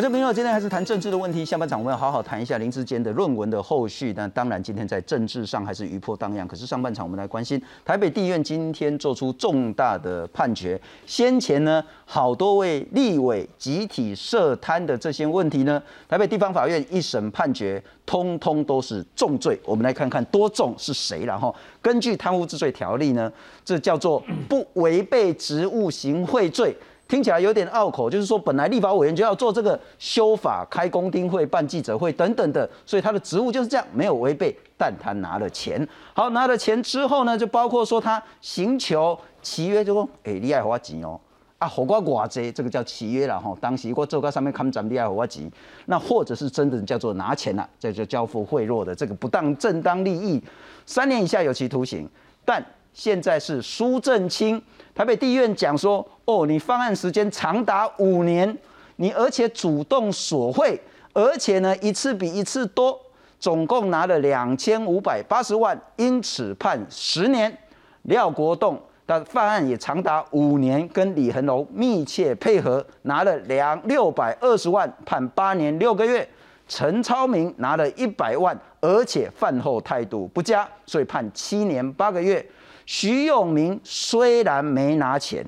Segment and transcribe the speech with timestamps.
[0.00, 1.44] 我这朋友今天还是谈政治的问题。
[1.44, 4.14] 下半场我们要好好谈一下林志坚的论文的后续。
[4.16, 6.48] 那当然，今天在政治上还是余波荡漾。
[6.48, 10.80] 可是上半场我们来关心台北地院今天做出重大的判决。
[11.04, 19.60] 先前呢，好多位立委集体涉贪的这些问题呢，台北地方法院一审判决，通通都是重罪。
[19.66, 21.26] 我们来看看多重是谁。
[21.26, 23.30] 然后根据贪污治罪条例呢，
[23.62, 26.74] 这叫做不违背职务行贿罪。
[27.10, 35.84] 听起来有点拗口，就是说本来立法委员就要做这个修法、开公听会、办记者会等等的，所以他的职务就是这样，没有违背，但他拿了钱。
[36.14, 41.18] 好，拿了钱之后呢，就包括说他寻求契约，就说，哎，你爱花钱哦，
[41.58, 43.52] 啊，火瓜寡贼，这个叫契约了哈。
[43.60, 45.50] 当时我做个上面看咱你爱花钱，
[45.86, 50.40] 那或者是真的叫做拿钱了，这就交付贿赂的这个不当正当利益，
[50.86, 52.08] 三年以下有期徒刑。
[52.44, 54.60] 但现在是苏正清。
[54.94, 58.56] 台北地院讲说，哦，你方案时间长达五年，
[58.96, 60.78] 你而且主动索贿，
[61.12, 63.00] 而且呢一次比一次多，
[63.38, 67.56] 总共拿了两千五百八十万，因此判十年。
[68.02, 76.28] 廖国栋的犯案也长达五年，跟李恒龙密切配合，拿了两六百二十万，判八年六个月。
[76.66, 82.44] 陈超明拿了一百万，而且饭后态度不佳，所以判七年八个月。
[82.92, 85.46] 徐永明虽然没拿钱，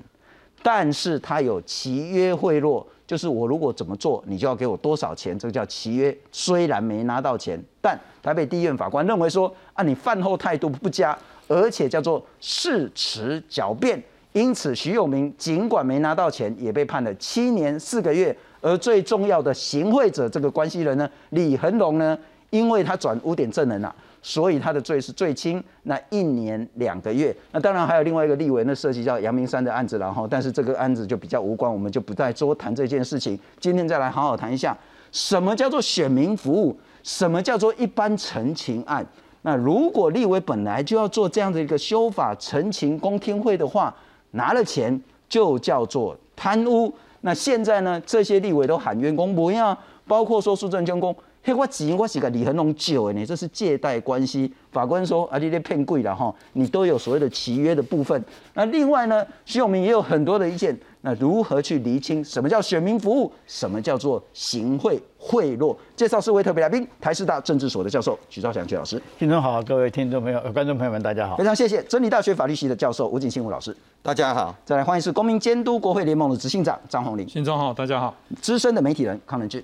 [0.62, 6.16] 但是他有契约贿赂，就是我如果怎么做，你就要给我多少钱，这个叫契约。
[6.30, 14.00] 虽然没拿到钱，但台北地院法官认为说，啊，你饭后态度不佳，而且叫做事迟狡辩，
[14.34, 18.34] 因此徐永明尽管没拿到钱，也被判了七年四个月。
[18.60, 22.16] 而最重要的行贿者这个关系人呢，李恒龙呢，
[22.50, 23.92] 因为他转污点证人啊。
[24.22, 27.34] 所以他的罪是最轻，那一年两个月。
[27.50, 33.38] 那当然还有另外一个立委，那涉及到阳明山的案子，然后但是这个案子就比较无关，我们就不再多谈这件事情。
[33.58, 34.78] 今天再来好好谈一下，
[35.10, 39.04] 什么叫做选民服务，什么叫做一般陈情案。
[39.42, 43.92] 那如果立委本来就要做这样的一个修法陈情公听会的话，
[44.30, 46.94] 拿了钱就叫做贪污。
[47.22, 51.12] 那现在呢，这些立委都喊冤公不要，包括说苏正军公。
[51.44, 54.52] 嘿，我钱我是个李恒龙借的呢，这是借贷关系。
[54.70, 58.24] 法官说啊，你在骗贵了哈，你都有所谓的契约的部分。
[58.54, 60.78] 那另外呢，徐永明也有很多的意见。
[61.00, 65.76] 那如何去厘清什么叫选民服务，什么叫做行贿贿赂？
[65.96, 69.02] 介绍四位特别来宾，台师大政治所的教授许兆祥许老师。
[69.18, 71.36] 听众好，各位听众朋友、观众朋友们，大家好。
[71.36, 73.76] 非常谢谢真理大学法律系的教授吴景新吴老师。
[74.00, 74.54] 大家好。
[74.64, 77.28] 再来欢迎是公民监督国会联盟的执行长张宏林。
[77.28, 78.14] 新中好，大家好。
[78.40, 79.60] 资深的媒体人康仁俊。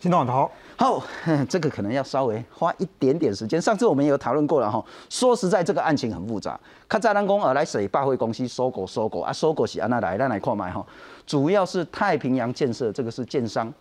[0.00, 0.48] 新中好。
[0.76, 1.02] 好，
[1.48, 3.60] 这个可能要稍微花一点点时间。
[3.60, 4.84] 上次我们也有讨论过了哈。
[5.08, 6.58] 说实在，这个案情很复杂。
[6.88, 10.86] 看在南公而来水霸会公司收购收购啊，收购是安那来，那来看买哈。
[11.26, 13.72] 主要是太平洋建设，这个是建商，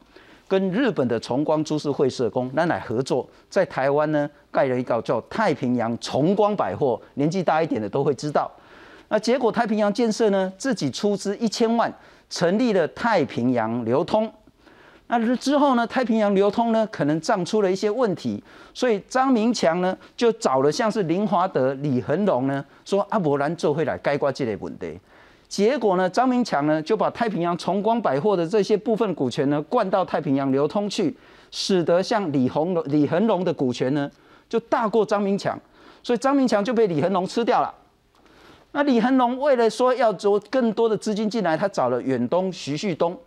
[0.47, 8.51] 跟日本的崇光株式会社工那来合作，在台湾呢盖了一个叫太平洋崇光百货，年纪大一点的都会知道。
[9.09, 11.93] 那结果太平洋建设呢自己出资一千万，
[12.27, 14.27] 成立了太平洋流通。
[15.09, 15.87] 那之后呢？
[15.87, 24.99] 太平洋流通呢，可能账出了一些问题，所以张明强呢就找了像是林华德、李恒龙呢，说阿伯兰做回来该挂这类问题。
[25.47, 31.15] 结果呢，张明强呢就把太平洋崇光百货的这些部分股权呢灌到太平洋流通去，
[31.51, 34.11] 使得像李恒龙、李恒龙的股权呢
[34.49, 35.57] 就大过张明强，
[36.03, 37.73] 所以张明强就被李恒龙吃掉了。
[38.73, 43.17] 那李恒龙为了说要做更多的资金进来，他找了远东徐旭东。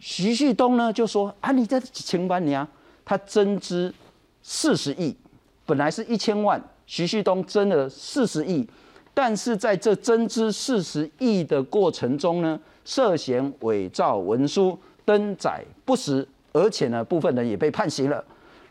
[0.00, 2.66] 徐旭东呢就说啊，你这请班你啊，
[3.04, 3.92] 他增资
[4.42, 5.16] 四十亿，
[5.66, 8.66] 本来是一千万，徐旭东增了四十亿，
[9.12, 18.24] 但是在这增资四十亿的过程中呢，涉嫌伪造文书、登载不实，而且呢，部分人也被判刑了。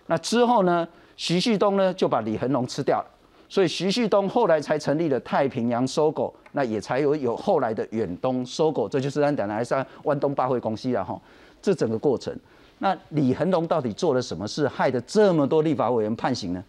[0.05, 0.87] 那之后呢，
[1.17, 3.05] 徐旭东呢就把李恒龙吃掉了。
[3.49, 11.19] 所以徐旭东后来才成立了太平洋收购，那也才有有后来的远东收购，这就是咱等来上万东八汇公司了哈。
[11.61, 12.35] 这整个过程，
[12.79, 16.63] 那李恒龙到底做了什么事，害得这么多立法委员判刑呢？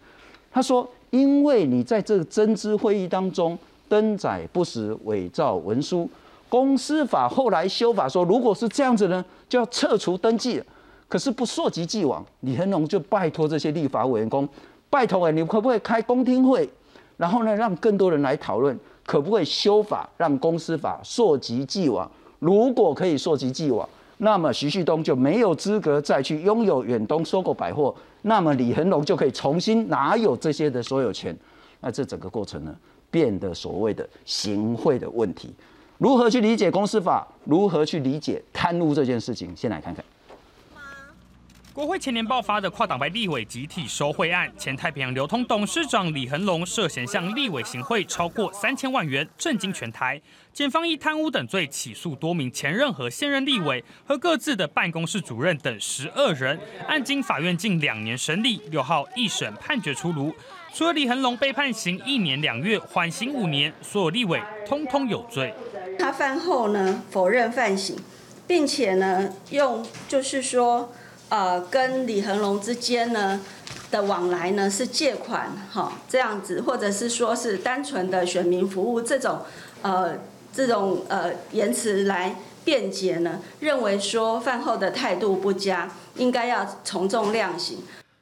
[0.51, 6.09] 他说，因为你在这个增资会议当中登载不实、伪造文书，
[6.47, 10.61] 公司法后来修法说，如果是这样子呢，就要撤除登记。
[11.07, 14.47] 可是不溯及既往，李恒龙就拜托这些立法委员公。
[14.89, 16.69] 拜托哎，你可不可以开公听会，
[17.17, 22.09] 然后呢，让更多人来讨论，可不可以修法，让公司法溯及既往？
[22.39, 23.87] 如果可以溯及既往，
[24.17, 27.93] 那么徐旭东就没有资格再去拥有远东收购百货，
[28.23, 31.35] 那么李恒龙就可以重新拿有这些的所有权。
[31.81, 32.75] 那这整个过程呢，
[33.11, 35.53] 变得所谓的行贿的问题，
[35.97, 37.27] 如何去理解公司法？
[37.45, 39.55] 如何去理解贪污这件事情？
[39.55, 40.03] 先来看看。
[41.71, 50.19] 国会前年爆发的跨党派立委集体收贿案，前太平洋流通董事长李恒龙涉嫌向立委行贿超过三千万元，震惊全台。
[50.51, 60.33] 检方以贪污等罪起诉多名前任和现任立委和各自的办公室主任等十二人，案经法院近两年审理，六号一审判决出炉，
[60.73, 65.53] 除了李恒龙被判刑一年两月，缓刑五年，所有立委通通有罪。
[65.99, 67.95] 他犯后呢，否认犯行，
[68.47, 70.91] 并且呢，用就是说。
[71.29, 73.39] 呃，跟李恒龙之间呢
[73.91, 79.39] 的往来呢是借款哈这样子，或者是说是单纯的选民服务这种
[79.83, 80.15] 呃
[80.51, 82.35] 这种呃言辞来
[82.65, 87.77] 辩解呢，认为说饭后的态度不佳，应该要从重量刑。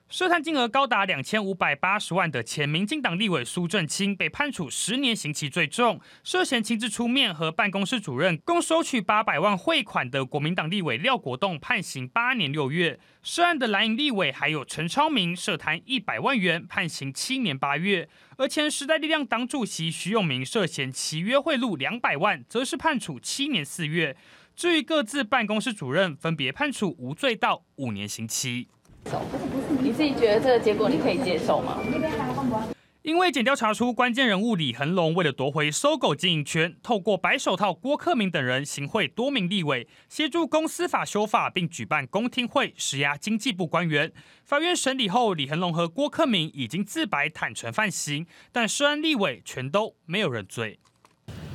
[0.09, 12.97] 涉贪金额高达两千五百八十万的前民进党立委苏正清被判处十年刑期最重，涉嫌亲自出面和办公室主任共收取八百万汇款的国民党立委廖国栋判刑八年六月。
[13.21, 18.07] 涉案的蓝营立委还有陈超明涉贪一百万元，判刑七年八月。
[18.37, 24.15] 而前时代力量党主席徐永明涉嫌契约贿赂两百万，则是判处七年四月。
[24.55, 28.69] 至于各自办公室主任，分别判处无罪到五年刑期。
[29.81, 31.79] 你自己觉得这个结果你可以接受吗？
[33.03, 44.11] 因为检调查出关键人物李恒龙为了夺回搜狗经营权，透过白手套郭克明等人行贿多名立委，协助公司法修法，并举办公听会施压经济部官员。
[44.43, 50.77] 法院审理后，李恒龙和郭克明已经自白坦诚犯行，但涉案立委全都没有认罪。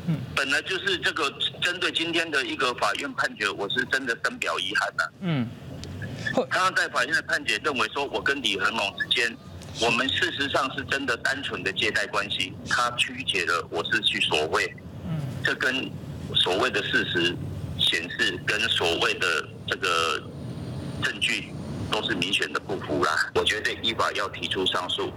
[0.06, 5.04] 嗯，本来就是这个针对今天的一个法院判决，我是真的深表遗憾呐。
[5.20, 5.46] 嗯。
[6.50, 9.36] 他在法院的判决认为说，我跟李恒龙之间，
[9.80, 14.72] 我们事实上是真的单纯的借贷关系，他曲解了我是去所谓，
[15.04, 15.90] 嗯，这跟
[16.34, 17.36] 所谓的事实
[17.78, 20.22] 显示跟所谓的这个
[21.02, 21.52] 证据
[21.90, 25.12] 都是明显的不符啦，我觉得依法要提出上诉。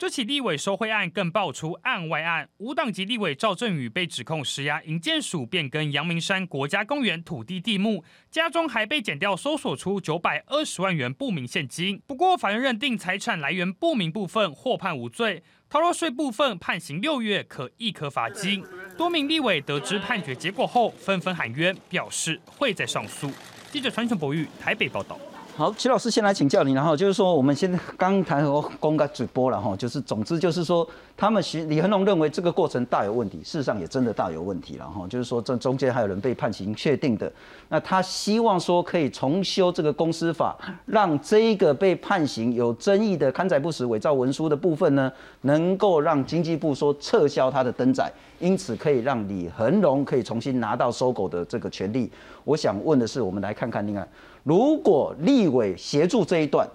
[0.00, 12.00] 这起立委收贿案更爆出案外案，无党籍立委赵振宇被指控施压营建署变更阳明山国家公园土地地目，家中还被检调搜索出九百二十万元不明现金。
[12.06, 18.64] 不过法院认定财产来源不明部分获判无罪，逃漏税部分判刑六月可一颗罚金。
[18.96, 23.30] 多名立委得知判决结果后纷纷喊冤，表示会再上诉。
[23.70, 25.20] 记者传承博玉台北报道。
[25.60, 37.30] 好，齐老师先来请教你，然后就是说，我们现在刚谈和公开直播了哈，就是总之就是说，他们徐李恒龙认为这个过程大有问题，事实上也真的大有问题了哈，就是说这中间还有人被判刑确定的，
[37.68, 45.12] 那他希望说可以重修这个公司法，让这一个被判刑有争议的刊载不实伪造文书的部分呢，
[45.42, 52.10] 能够让经济部说撤销他的登载，因此可以让李恒龙可以重新拿到收购的这个权利。
[52.44, 54.08] 我想问的是，我们来看看另外。
[54.42, 56.68] 如果立委协助这一段，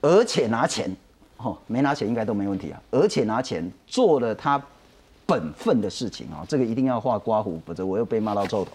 [0.00, 0.90] 而且拿钱，
[1.38, 2.80] 哦，没拿钱应该都没问题啊。
[2.90, 4.62] 而且拿钱做了他
[5.26, 8.70] 本分的事情啊，这个一定要画刮胡，否则我又被骂到皱头。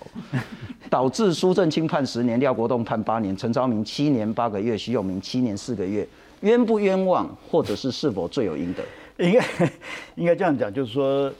[0.89, 6.05] 导致苏正清判十年，廖国栋判八年，陈昭明七年八个月，徐永明七年四个月，
[6.41, 8.83] 冤不冤枉，或者是是否罪有应得？
[9.17, 9.71] 应该
[10.15, 11.31] 应该这样讲，就是说。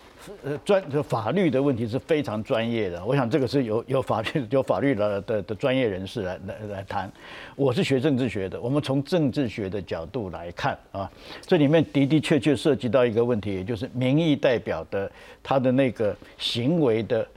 [0.44, 7.12] 呃，专法律的问题是非常专业的，我想这个是由由 法律由法律的的的专业人士来来来谈。
[7.56, 11.12] 我是学政治学的，我们从政治学的角度来看啊，
[11.42, 15.12] 这里面的的确确涉及到一个问题，也就是民意代表的
[15.42, 17.28] 他的那个行为的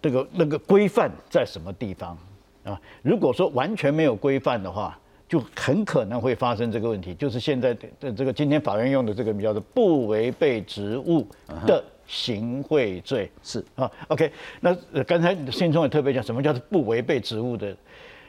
[0.00, 2.16] 这个那个规范在什么地方
[2.64, 2.80] 啊？
[3.02, 4.98] 如果说完全没有规范的话。
[5.32, 11.26] 就很可能会发生这个问题，就是现在的这个今天法院用的这个叫做不违背职务
[11.66, 13.90] 的行贿罪是啊。
[14.08, 17.74] OK，那刚才信中也特别讲什么叫做不违背职务的，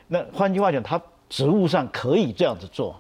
[0.07, 2.97] 那换句话讲，他职务上可以这样子做，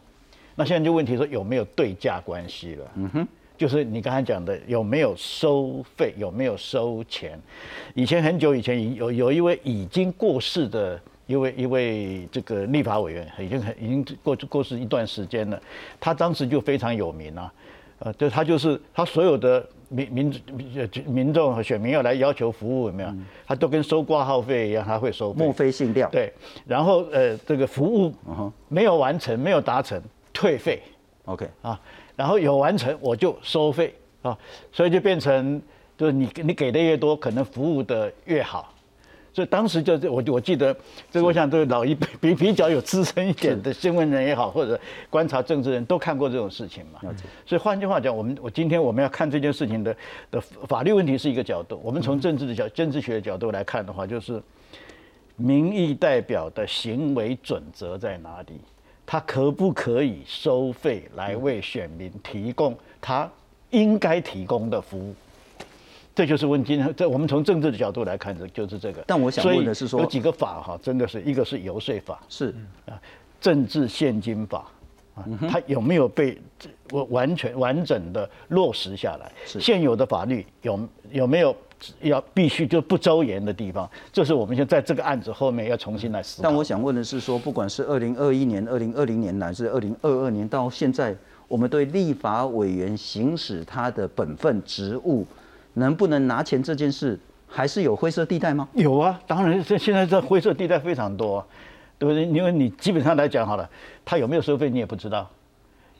[0.53, 2.91] 那现在就问题说有没有对价关系了？
[2.95, 7.39] 嗯哼，就是你刚才讲的有没有收费，有没有收钱？
[7.93, 10.99] 以前很久以前有有一位已经过世的。
[11.25, 15.61] 一位一位这个立法委员已经很已经过过世一段时间了，
[15.99, 17.53] 他当时就非常有名啊，
[17.99, 20.41] 呃，就他就是他所有的民民
[21.05, 23.09] 民众和选民要来要求服务有没有？
[23.47, 26.09] 他都跟收挂号费一样，他会收墨菲信调。
[26.09, 26.33] 对，
[26.65, 28.13] 然后呃这个服务
[28.67, 30.01] 没有完成没有达成
[30.33, 30.81] 退费
[31.25, 31.79] ，OK 啊，
[32.17, 34.37] 然后有完成我就收费啊，
[34.71, 35.61] 所以就变成
[35.97, 38.72] 就是你你给的越多，可能服务的越好。
[39.33, 40.75] 所以当时就我我记得，
[41.09, 46.99] 这个我想这个老一辈 比比较有资深一点的新闻人也好，或者观察政治人都看过这种事情嘛。
[47.45, 49.95] 所以换句话讲，我们我今天我们要看这件事情的
[50.29, 54.39] 的法律问题是一个角度，我们从政治的角政治学的角度来看的话，就是
[55.35, 58.61] 民意代表的行为准则在哪里？
[59.05, 63.29] 他可不可以收费来为选民提供他
[63.71, 65.15] 应该提供的服务？
[66.15, 69.03] 这就是问今天，这我们从政治的角度来看，这就是这个。
[69.07, 72.53] 但我想问的是说，有几个法哈，真的是一个是游说法，是
[72.85, 72.93] 啊，
[73.41, 74.67] 政治现金法
[75.15, 76.39] 啊，它有没有被
[76.91, 79.31] 我完全完整的落实下来？
[79.43, 80.79] 现有的法律有
[81.09, 81.55] 有没有
[82.01, 83.89] 要必须就不周延的地方？
[84.11, 86.47] 这是我们现在这个案子后面要重新来思考。
[86.47, 91.15] 但我想问的是说，不管是二零二一年、二零二零年，乃至二零二二年到现在，
[91.47, 95.25] 我们对立法委员行使他的本分职务。
[95.73, 98.67] 能不能拿钱这件事，还是有灰色地带吗？
[98.73, 101.45] 有啊，当然这现在这灰色地带非常多，
[101.97, 102.25] 对不对？
[102.25, 103.69] 因为你基本上来讲好了，
[104.03, 105.29] 他有没有收费你也不知道。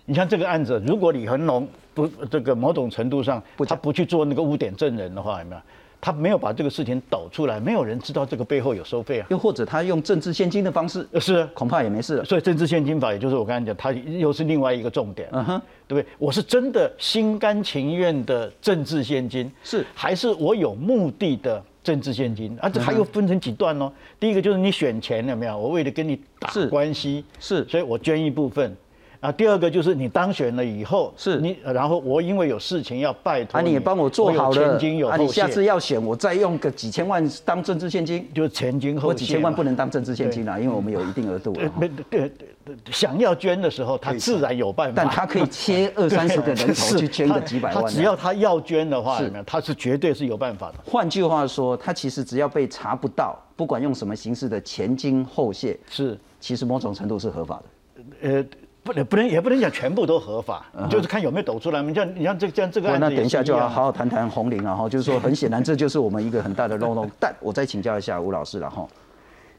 [0.06, 5.62] 你像这个案子，如果李恒龙不这个某种程度上他不去做那个污点证人的话，有没有？
[6.03, 9.27] 他没有把这个事情抖出来，没有人知道这个背后有收费啊。
[9.29, 12.25] 又或者他用政治现金的方式，是恐怕也没事了。
[12.25, 15.29] 所以政治现金法，也就是我刚才讲，它又是另外一个重点。
[15.31, 16.05] 嗯哼，对不对？
[16.19, 22.53] 我是真的心甘情愿的政治现金，是还是我有目的的政治现金？
[22.60, 23.89] 啊，这还又分成几段哦。
[24.19, 25.57] 第一个就是你选钱有没有？
[25.57, 28.75] 我为了跟你打关系，是，所以我捐一部分。
[29.24, 41.53] 啊，第二个就是你当选了以后，是你，然后我因为有事情要拜托，啊，你也帮我做好了，前金有啊，你下次要选，我再用个几千万当政治现金，就是前金后，几千万不能当政治现金啦，因为我们有一定额度。
[41.53, 41.70] 对
[42.10, 42.30] 对
[42.65, 47.82] 对，想要捐的时候，他自然有办法，但他可以切二三十个人头 去捐个几百万。
[47.82, 50.75] 他只要他要捐的话，他是绝对是有办法的。
[50.84, 58.03] 换句话说，他其实只要被查不到，不管用什么形式的前金后谢，是其实某种程度是合法的。
[58.30, 58.46] 呃。
[58.84, 61.82] 不能不能也不能讲全部都合法，就是看有没有抖出来。
[61.82, 64.90] 你像你像这这样这个案子，那等一下就要好好谈谈红林了哈。
[64.90, 67.10] 就是说，很显然这就是我们一个很大的漏洞。
[67.18, 68.86] 但我再请教一下吴老师了哈，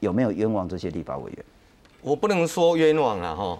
[0.00, 1.44] 有没有冤枉这些立法委员？
[2.02, 3.58] 我不能说冤枉了哈，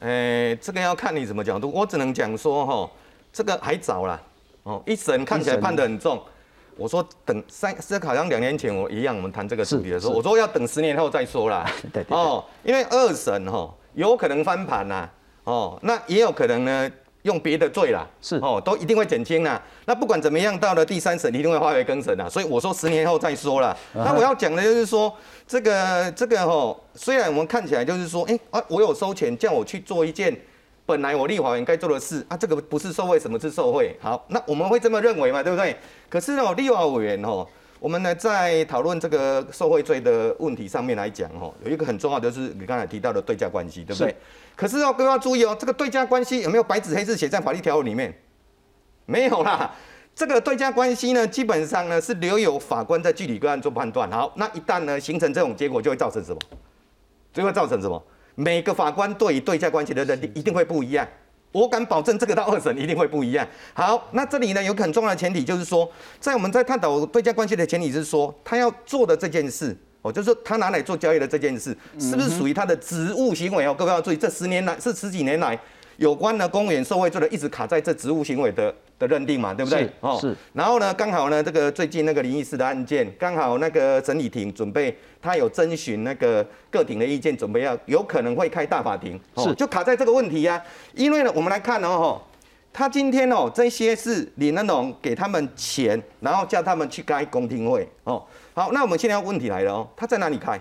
[0.00, 1.70] 呃，这个要看你怎么角度。
[1.70, 2.90] 我只能讲说哈，
[3.32, 4.20] 这个还早了
[4.64, 4.82] 哦。
[4.84, 6.20] 一审看起来判得很重，
[6.76, 11.64] 我说等三这好像两年前我一样，我们谈这个主题的时候，我说要等十年后再说啦。
[11.92, 13.72] 对对哦，因为二审哈。
[13.94, 15.08] 有可能翻盘呐，
[15.44, 16.90] 哦，那也有可能呢，
[17.22, 19.60] 用别的罪啦，是哦，都一定会减轻啦。
[19.86, 22.28] 那不管怎么样，到了第三审一定会化为更审啦。
[22.28, 23.76] 所以我说十年后再说了。
[23.92, 25.14] 那我要讲的就是说，
[25.46, 30.36] 这个这个哦，虽然我们看起来就是说，哎啊，我有收钱叫我去做一件
[30.84, 33.96] 本来我立法员该做的事啊，这个不是受贿，什么是受贿？
[34.00, 35.76] 好，那我们会这么认为嘛，对不对？
[36.08, 37.46] 可是呢，立法委员哦。
[37.84, 44.16] 我们呢，在讨论这个受贿罪的问题上面来讲，哦，有一个很重要的就是你刚才提到的对价关系，对不对？
[44.56, 48.18] 可是哦，各位要注意哦，这个对价关系有没有白纸黑字写在法律条文里面？
[49.04, 49.70] 没有啦。
[50.14, 54.10] 这个对价关系呢，基本上呢是留有法官在具体个案做判断。
[54.10, 56.38] 好，那一旦呢形成这种结果，就会造成什么？
[57.34, 58.02] 就会造成什么？
[58.34, 61.06] 每个法官对于对价关系的认定一定会不一样。
[61.54, 63.46] 我敢保证，这个到二审一定会不一样。
[63.74, 73.72] 好，那这里呢有很重要的前提，就是说，在我们在探讨对价关系的前提是说，他要做的这件事，哦，就是他拿来做交易的这件事，是不是属于他的职务行为哦？
[73.72, 75.56] 各位要注意，这十年来是十几年来。
[75.96, 79.88] 有关的公务员受贿罪的，一直卡在这职务行为的的认定嘛，对不对？
[80.00, 80.34] 哦，是。
[80.52, 90.62] 然后呢，刚好呢，这个最近那个林义士的案件，刚好那个审理庭准备，他有征询那个各庭的意见，准备要有可能会开大法庭，是，就卡在这个问题呀。
[90.94, 92.20] 因为呢，我们来看哦，
[92.72, 98.22] 他今天哦，这些是李能龙给他们钱，然后叫他们去开公听会，哦，
[98.54, 100.60] 好，那我们现在问题来了哦，他在哪里开？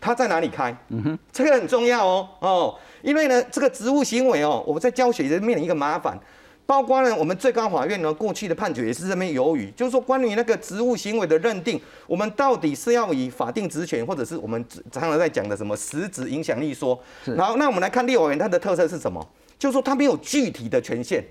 [0.00, 0.74] 他在哪里开？
[0.88, 2.78] 嗯哼，这个很重要哦，哦。
[3.02, 6.18] 因为呢，这个职务行为哦，我们在教学面临一个麻烦，
[6.66, 16.98] 包括呢，我们最高法院呢过去的判决也是这边犹豫，就是说关于那个职务行为的认定，我们到底是要以法定职权，或者是我们常常在讲的什么实质影响力说。
[17.24, 19.26] 然后，那我们来看立法员他的特色是什么？
[19.58, 21.24] 就是说他没有具体的权限，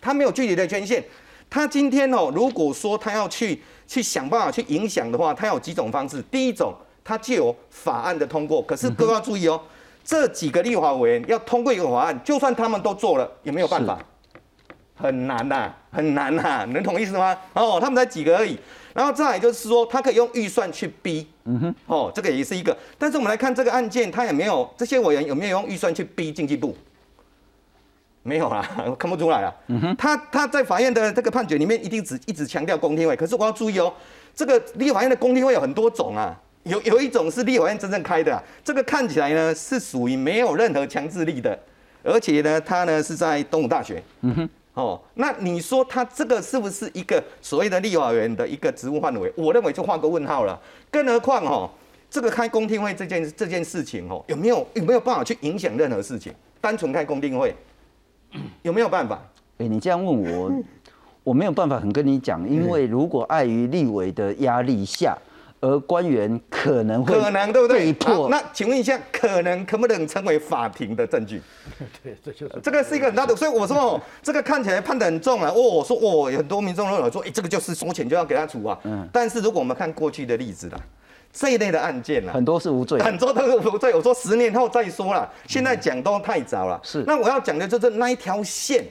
[0.00, 1.04] 他没有具体的权限。
[1.50, 6.20] 他今天哦，如果说他要去去想办法去影响的话，他有几种方式。
[6.22, 6.74] 第一种，
[7.06, 9.60] 他就有法案的通过，可是各位要注意哦。
[10.04, 13.98] 这几个立法委员要通过一个法案，就算他们都做了，也没有办法，
[14.96, 17.36] 很难呐，很难呐，能懂意思吗？
[17.54, 18.58] 哦，他们才几个而已。
[18.94, 22.76] 然后再来就是说，他可以用预算去逼，嗯哼，哦，这个也是一个。
[22.98, 26.76] 但是我们来看这个案件，他也没有这些委员有没有用预算去逼经济部？
[28.22, 28.64] 没有啦，
[28.98, 29.52] 看不出来啊。
[29.66, 33.92] 嗯哼，他他在法院的这个判决里面一定只一直强调公听会，可是我要注意哦，
[34.34, 36.40] 这个立法院的公听会有很多种啊。
[36.66, 41.56] 有有一种是立法院真正开的，这个看起来呢是属于没有任何强制力的，
[42.02, 44.02] 而且呢，它呢是在东吴大学。
[44.22, 49.32] 嗯哼，哦，那你说他这个是不是一个所谓的立法院的一个职务范围？
[49.36, 50.60] 我认为就画个问号了。
[50.90, 51.70] 更何况哦，
[52.10, 56.32] 这个开公听会这件这件事情哦，有没有有没有办法去影响任何事情？
[56.60, 57.54] 单纯开公听会
[58.62, 59.22] 有没有办法？
[59.58, 60.52] 哎，你这样问我，
[61.22, 65.16] 我没有办法很跟你讲，因为如果碍于立委的压力下。
[65.60, 67.94] 而官员可能会可能对不对？
[68.04, 71.40] 好，那请问一下，可能可不能成为法庭的证据？
[72.04, 75.50] 对，这就是这个是一个很大的，所以我说哦，这个看起来判得很重啊。
[75.50, 78.78] 哦，我说哦，很多民众认为说，哎，这个就是收钱就要给他处啊。
[78.84, 79.08] 嗯。
[79.12, 80.78] 但是如果我们看过去的例子啦，
[81.32, 83.94] 这一类的案件啦，很多是无罪，很多都是无罪。
[83.94, 86.78] 我说十年后再说了，现在讲都太早了。
[86.82, 87.02] 是。
[87.06, 88.84] 那我要讲的就是那一条线，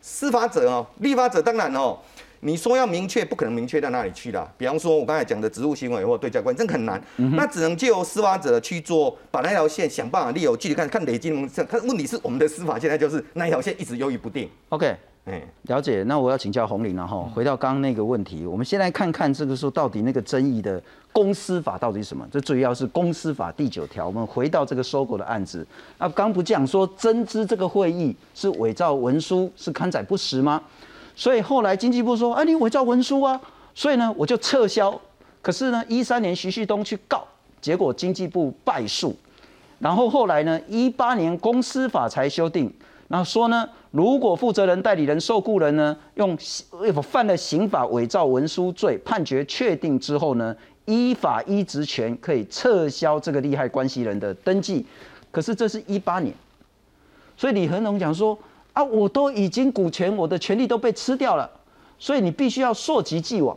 [0.00, 1.98] 司法者哦，立法者当然哦。
[2.40, 4.46] 你说要明确，不可能明确到哪里去啦。
[4.56, 7.02] 比方说，我刚才讲的职务行为或对价关系，这很难。
[7.16, 11.48] 那只能借由司法者去做，把那条线想办法利有距离看看累积能。
[11.48, 14.48] 看问题是我们的司法现在就是那条线一直犹豫不定。
[14.68, 16.02] OK，哎，了解。
[16.04, 17.28] 那我要请教洪林了哈。
[17.34, 20.80] 回到刚刚那个问题，我们先来看看这个说到底那个争议的
[21.12, 22.26] 公司法到底是什么？
[22.30, 24.06] 这主要是公司法第九条。
[24.06, 25.66] 我们回到这个收购的案子，
[25.98, 30.62] 那刚不讲说增资这个会议是伪造文书，是刊载不实吗？
[31.18, 33.40] 所以后来经济部说：“啊，你伪造文书啊！”
[33.74, 35.00] 所以呢，我就撤销。
[35.40, 37.26] 可是呢，一三年徐旭东去告，
[37.58, 39.16] 结果经济部败诉。
[39.78, 42.70] 然后后来呢，一八年公司法才修订，
[43.08, 46.36] 然后说呢，如果负责人、代理人、受雇人呢，用
[47.02, 50.54] 犯了刑法伪造文书罪，判决确定之后呢，
[50.84, 54.84] 依法依职权可以撤销这个利害关系人的登记。
[55.30, 56.34] 可是这是一八年，
[57.38, 58.38] 所以李恒龙讲说。
[58.76, 61.50] 啊，我都已经股权，我的权利都被吃掉了，
[61.98, 63.56] 所以你必须要溯及既往。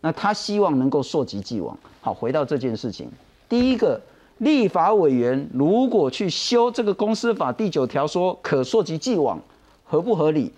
[0.00, 1.76] 那他希望能够溯及既往。
[2.00, 3.10] 好，回到这件事情，
[3.48, 4.00] 第一个，
[4.38, 9.36] 立法委员如果去修这个公司法第九条，说可溯及既往，
[9.82, 10.52] 合不合理？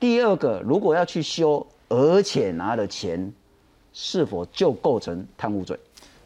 [0.00, 3.30] 第二个，如果要去修，而且拿了钱，
[3.92, 5.78] 是否就构成贪污罪？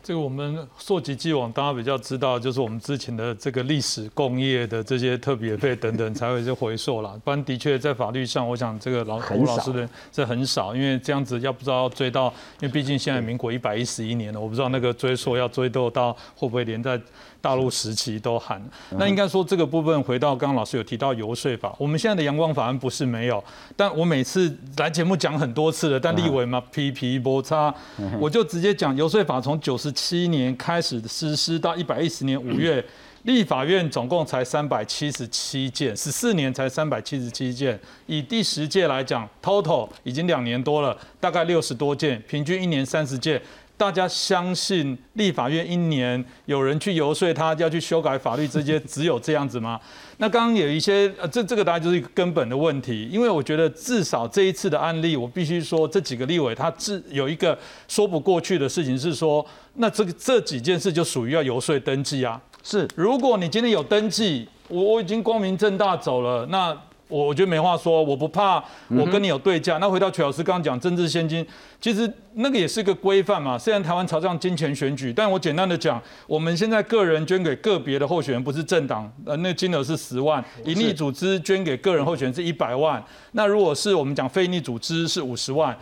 [0.07, 7.13] 这个我们溯及既往，大家比较知道，就是我们之前的这个历史工业的这些特别费等等，才会去回溯啦。
[7.25, 17.01] 不然的确在法律上，我想这个老吴老师的这很少，因为这样子要不知道要追到，因为毕竟现在民国一百一十一年了，我不知道那个追溯要追到到会不会连在。
[17.39, 18.61] 大陆时期都喊，
[18.99, 23.45] 那应该说这个部分回到刚刚老师有提到游说法，我们现在的阳光法案不是没有，
[23.77, 27.73] 但我每次来节目讲很多次了，但立委嘛批皮波差，
[28.19, 32.85] 我就直接讲游说法从九十七年开始实施到一百一十年五月，
[33.23, 43.41] 立法院总共才三百七十七件，十四年才三百七十七件，以第十届来讲，total 已经两年多了，大概六十多件，平均一年三十件。
[43.79, 49.79] 大家相信立法院一年有人去游说他要去修改法律，这些 只有这样子吗？
[50.19, 62.41] 那刚刚有一些呃，这这个当然就是一个根本的问题，因为我觉得至少这一次的案例，我必须说这几个立委他自有一个说不过去的事情是说，那这个这几件事就属于要游说登记啊。
[62.63, 66.77] 是，如果你今天有登记，我我已经光明正大走了，那。
[67.09, 69.79] 我我觉得没话说，我不怕，我跟你有对价。
[69.79, 71.47] 那回到曲老师刚刚讲政治现金，
[71.81, 73.57] 其实那个也是个规范嘛。
[73.57, 83.03] 虽然台湾朝向金钱选举，但我简单的讲，我们现在个人捐给个别的候选人，不是政党，呃，那金额是十万；盈利组织捐给个人候选人是一百万。
[83.33, 85.77] 那如果是我们讲非营利组织是五十万。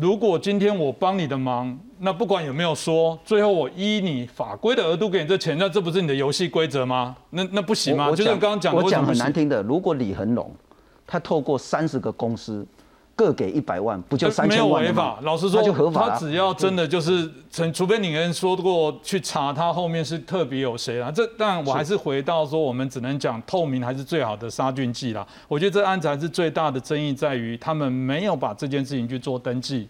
[0.00, 7.16] 如果今天我帮你的忙，那不管有没有说，最后我依你法规的额度给你这钱，那这不是你的游戏规则吗？
[7.30, 8.08] 那那不行吗？
[8.12, 10.52] 就是刚刚讲，我讲很难听的，如果李恒龙
[11.04, 12.64] 他透过三十个公司。
[13.18, 21.10] 各给一百万，不就三千万没有违法，老实说，他只要真的就是，除除非你跟人说过去查他后面是特别有谁啦。
[21.10, 25.26] 这但我还是回到说，我们只能讲透明还是最好的杀菌剂啦。
[25.48, 29.88] 我觉得这案子还是最大的争议在于，他们没有把这件事情去做登记。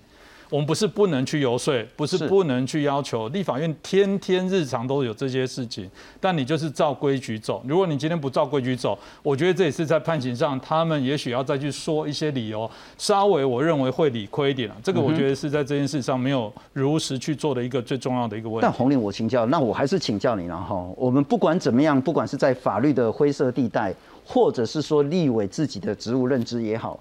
[0.51, 7.63] 我们不是不能去游说，不是不能去要求，立法院天天日常都有这些事情，但你就是照规矩走。
[7.67, 14.77] 如果你今天不照规矩走，我觉得这也是在判刑上，他们也许要再去说一些理由，稍微我认为会理亏一点了。
[14.83, 18.63] 这个我觉得是在这件事上没有如实去做的一个最重要的一个问题。
[18.63, 20.83] 但红林，我请教，那我还是请教你了哈。
[20.97, 26.99] 我们不管怎么样，不管是在法律的灰色地带，或者是说立委自己的职务认知也好。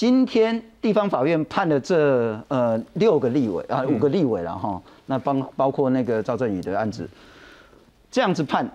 [0.00, 7.06] 今天地方法院判了这呃六个立委啊五个立委了哈，那包包括那个赵振宇的案子，
[8.10, 8.66] 这样子判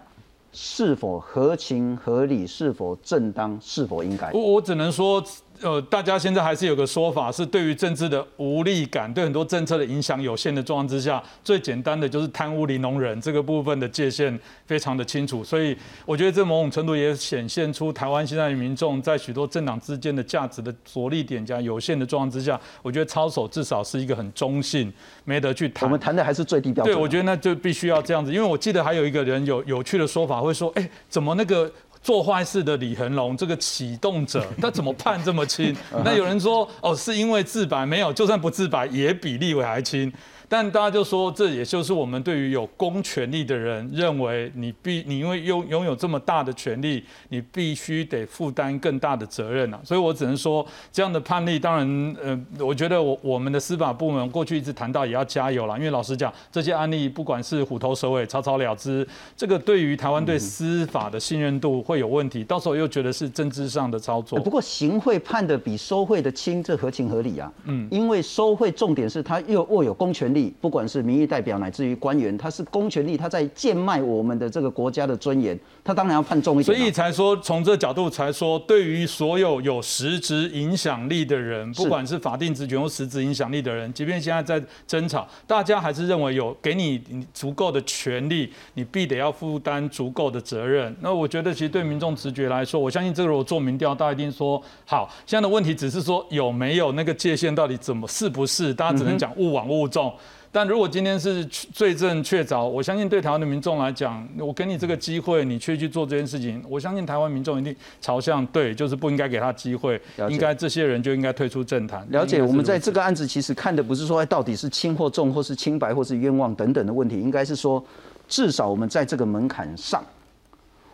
[0.53, 4.29] 是否合情合理，是否正当，是否应该？
[4.33, 5.19] 我我只能说，
[5.61, 15.43] 呃，大家现在还是有个说法，是对于政治的无力感，对很多政策的影响有限的状况之下，最简单的就是贪污零容忍这个部分的界限非常的清楚。
[15.43, 24.91] 所以我觉得这某种程度也显现出台湾现在的民众在许多政党之间的价值的着力点加有限的状况之下，我觉得操守至少是一个很中性，
[25.23, 25.87] 没得去谈。
[25.87, 26.93] 我们谈的还是最低标准。
[26.93, 31.71] 对，我觉得那就必须要这样子，因为我记得还有一个人有有趣的说法，会说，哎，怎么那个。
[32.05, 35.75] 做坏事的李恒龙这个启动者， 他怎么判这么轻？
[36.03, 40.13] 那有人说，哦，是因为自白没有，就算不自白也比立委还轻。
[40.47, 49.79] 但大家就说，这也就是我们对于有公权力的人认为，你必你因为拥拥有这么大的权力，你必须得负担更大的责任啊。
[49.83, 55.75] 所以我只能说，这样的判例，当然，呃，我觉得我我们的司法部门过去一直谈到也要加油了。
[55.77, 62.43] 因为老实讲，这些案例不管是虎头蛇尾、草草了之，这个对于台湾对司法的信任度会有问题。
[62.43, 64.39] 到时候又觉得是政治上的操作。
[64.39, 67.51] 不过行贿判的比收贿的轻，这合情合理啊。
[67.63, 70.34] 嗯，因为收贿重点是他又握有公权。
[70.35, 76.77] 力，不管是民意代表乃至于官员，他是公权力，他在贱卖我们的这个国家的尊严，他当然要判重一点。
[76.77, 87.01] 所以才说从这角度才说，对于所有有实质影响力的人，不管是法定职权或实质影响力的人，即便现在在争吵，大家还是认为有给你
[87.33, 90.95] 足够的权利，你必得要负担足够的责任。
[90.99, 95.09] 那我觉得其实对民众直觉来说，我相信这个如果做民调，大家一定说好。
[95.25, 98.73] 现在的问题只是说有没有那个界限，到底怎么是不是？
[98.73, 100.13] 大家只能讲勿往勿重。
[100.55, 112.07] 但如果今天是罪证确凿，我相信对台湾的民众来讲，我给你这个机会，你去去做这件事情，我相信台湾民众一定朝向对，就是不应该给他机会，应该这些人就应该退出政坛。
[112.09, 117.85] 了解，我们在这个案子其实看的不是说到底是轻或重，或是清白或是冤枉等等的问题，应该是说
[118.29, 120.01] 至少我们在这个门槛上，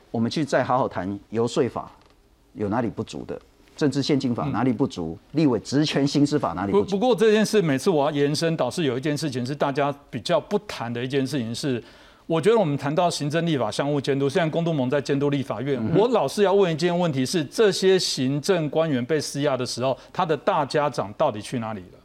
[0.10, 1.92] 我们去再好好谈游说法
[2.54, 3.40] 有哪里不足的。
[3.82, 5.18] 政治宪金法哪里不足？
[5.32, 6.92] 立委职权行使法哪里不足？
[6.92, 11.84] 不过这件事每次我要延伸，导致有一件事情是大家比较不谈的一件事情是，
[12.28, 22.01] 我觉得我们谈到行政立法相互监督，现在公都盟在监督立法院，我老是要问一件问题：是这些行政官员被施压的时候，他的大家长到底去哪里了？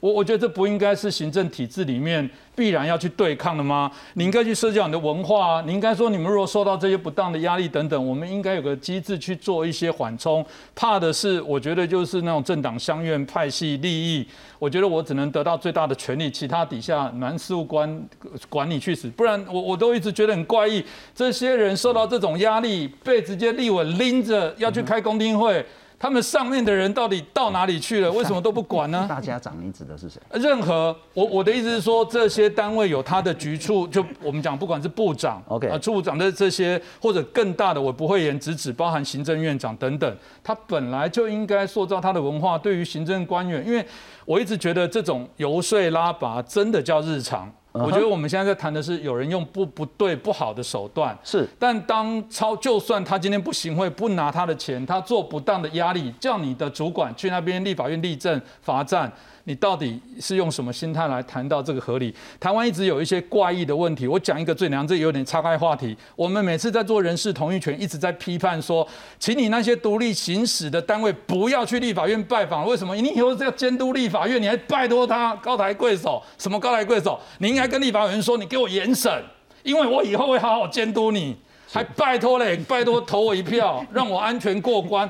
[0.00, 3.90] 我我觉得这不应该是行政体制里面必然要去对抗的吗？
[4.14, 5.64] 你应该去涉及你的文化啊！
[5.66, 10.44] 你应该说，你们如果受到这些不当的压力等等，我们应该有个机制去做一些缓冲。
[10.74, 14.26] 怕的是，我觉得就是那种政党相怨、派系利益。
[14.58, 18.08] 我觉得我只能得到最大的权利，其他底下男事务官
[18.48, 19.08] 管你去死。
[19.08, 25.64] 不然，我我都一直觉得很怪异，这些人受到这种压力，被直接立委拎着要去开公听会。
[25.98, 28.12] 他们上面的人到底到哪里去了？
[28.12, 29.06] 为什么都不管呢？
[29.08, 30.20] 大家长，你指的是谁？
[30.32, 43.84] 任何我我的意思是说，这些单位有他的局处，就我们讲，不管是部长，OK 啊，处长的这些，或者更大的，我不会言直指，包含行政院长等等，他本来就应该塑造他的文化，对于行政官员，因为
[44.26, 47.50] 我一直觉得这种游说拉拔真的叫日常。
[47.84, 51.48] 我觉得我们现在在谈的是有人用不不对不好的手段，是。
[51.58, 59.12] 但当超就算他今天不行贿不拿他的钱，他做不当的压力，叫你的主管去那边立法院立正罚站。
[59.48, 62.12] 你到底是用什么心态来谈到这个合理？
[62.40, 64.08] 台湾一直有一些怪异的问题。
[64.08, 65.96] 我讲一个最难，这有点岔开话题。
[66.16, 68.86] 我们每次在做人事同意权，一直在批判说，
[69.20, 72.66] 请你那些独立行使的单位不要去立法院拜访。
[72.66, 72.96] 为什么？
[72.96, 76.20] 你以后要监督立法院，你还拜托他高抬贵手？
[76.36, 77.16] 什么高抬贵手？
[77.38, 79.22] 你应该跟立法院说，你给我严审，
[79.62, 81.36] 因为我以后会好好监督你。
[81.72, 85.08] 还拜托嘞，拜托投我一票，让我安全过关。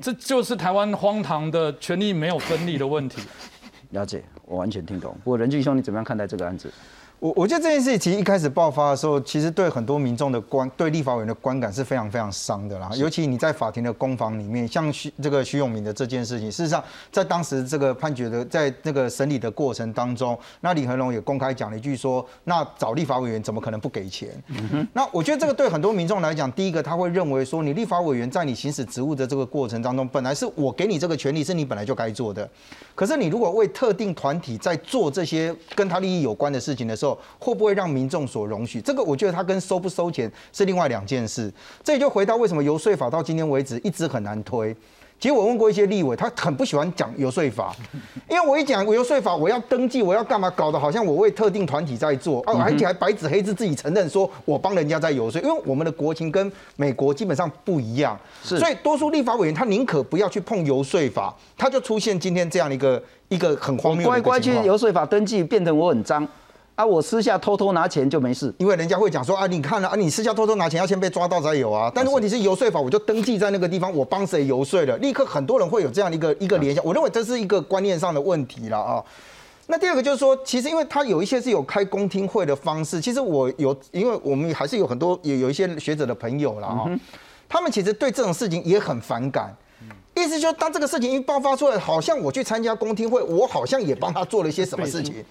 [0.00, 3.20] 这就是台湾荒唐的权力没有分立的问题。
[3.90, 5.16] 了解，我完全听懂。
[5.24, 6.70] 不过任俊兄，你怎么样看待这个案子？
[7.20, 12.88] 我我觉得这件事情其实一开始爆发的时候，其实对很多民众的观，对立法委员的观感是非常非常伤的啦。
[12.94, 24.30] 尤其你在法庭的攻防里面，像徐这个徐永明的这件事情，事实上在当时这个判决的在那个审理的过程当中，那李恒龙也公开讲了一句说，那找立法委员怎么可能不给钱？
[24.92, 32.48] 那我觉得这个对很多民众来讲，第一个他会认为说，你立法委员在你行使职务的这个过程当中，本来是我给你这个权利，是你本来就该做的。
[32.94, 37.07] 可是你如果为特定团体在做这些跟他利益有关的事情的时候，
[37.38, 38.80] 会不会让民众所容许？
[38.80, 41.52] 这个我觉得它跟收不收钱是另外两件事。
[41.84, 44.74] 这也就回到为什么游说法到今天为止一直很难推。
[45.20, 47.74] 其实我问过一些立委，他很不喜欢讲游说法，
[48.30, 55.40] 因为我一讲游说法，我要登记，我要干嘛，搞得好像我为特定团体在做，哦，而且还白纸黑字自己承认说我帮人家在游说。
[55.40, 64.06] 因为我们的国情跟美国基本上不一样，所以多数立法委员他宁可不要去碰游说法，他就出现今天这样的一个一个很荒谬。
[64.06, 66.24] 乖乖去游说法登记，变成我很脏。
[66.78, 71.90] 啊，我私下偷偷拿钱就没事，因为人家会讲说啊，你看了啊，你私下偷偷拿钱要先被抓到才有啊。
[71.92, 76.84] 但是问题是游说法，我就登记在那个地方，我帮谁游说了，立刻很多人会有这样的一个一个联想。
[76.84, 79.02] 我认为这是一个观念上的问题了啊。
[79.66, 86.88] 那第二个就是说，其实因为他有一些是有开公听会的方式，其实我有，因为我们还是有很多有有一些学者的朋友了啊，
[87.48, 89.52] 他们其实对这种事情也很反感。
[90.20, 95.24] 意思就是，当这个事情一爆发出来，好像我去参加公听会，我好像也帮他做了一些什么事情，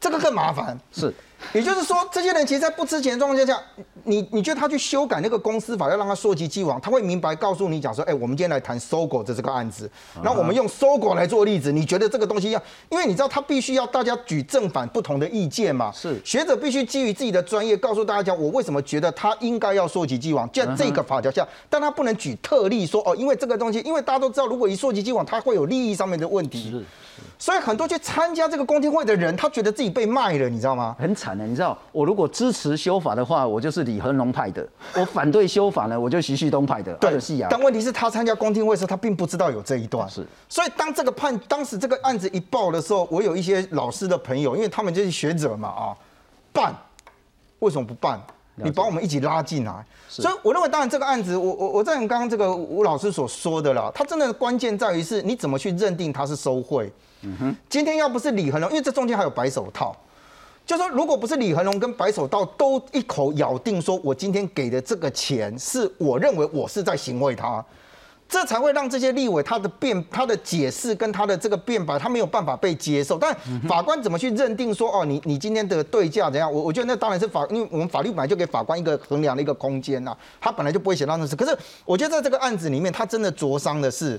[0.00, 0.78] 这个更麻烦。
[0.92, 1.14] 是。
[1.52, 3.60] 也就是说，这些人其实，在不知情的状况下，
[4.04, 9.90] 你你觉得他去修改那个公司法，要让他溯及既往，他会明白告诉你讲说，哎，我们今天来谈搜狗的这个案子，
[10.22, 16.20] 那我们用搜狗来做例子，你觉得这个东西要，因为你知道他必须要大家举正反不同的意见嘛，是。
[16.24, 26.70] 学者必须基于自己的专业告诉大家讲，我为什么觉得他应该要溯及既往，在这个法条下，但他不能举特例说，哦，因为这个东西，因为大家都知道，如果一溯及既往，他会有利益上面的问题。
[26.70, 26.84] 是。
[27.40, 30.94] 所以很多去参加这个公听会的人，他觉得自己被卖了，你知道吗？
[31.00, 34.62] 很惨的，你知道，我如果支持修法的话，我就是李恒龙派的；
[34.94, 36.92] 我反对修法呢，我就徐旭东派的。
[36.96, 37.48] 对，是啊。
[37.50, 40.06] 但问题是，他参加公听会时，他并不知道有这一段。
[40.06, 40.22] 是。
[40.50, 45.96] 所以当这个判，当时这个案子一报的时候，我有一些老师的朋友，因为他们就是学者嘛，啊，
[46.52, 46.74] 办，
[47.60, 48.20] 为什么不办？
[48.56, 49.72] 你把我们一起拉进来。
[50.06, 56.92] 所以我认为，当然这个案子，我我我在刚刚这个吴老师所说的啦，他真的关键在于是，你怎么去认定他是收贿。
[57.22, 59.94] 嗯哼，今天要不是李恒龙，因为这中间还有白手套，
[60.64, 67.62] 就说如果不是李恒龙跟白手套都一口咬定说，我今天给的这个钱是我认为我是在行贿他，
[68.28, 73.18] 这才会让这些立委他的辩他的解释跟他的这个辩白他没有办法被接受。
[73.18, 73.36] 但
[73.68, 76.50] 法官怎么去认定说，哦，你你今天的对价怎样？
[76.50, 81.34] 我我觉得那当然是法，因为我们法律本来就给法官一个衡量的一个空间呐，他本来就不会写到那事。
[81.36, 81.54] 可是
[81.84, 84.18] 我觉得在这个案子里面，他真的灼伤的是。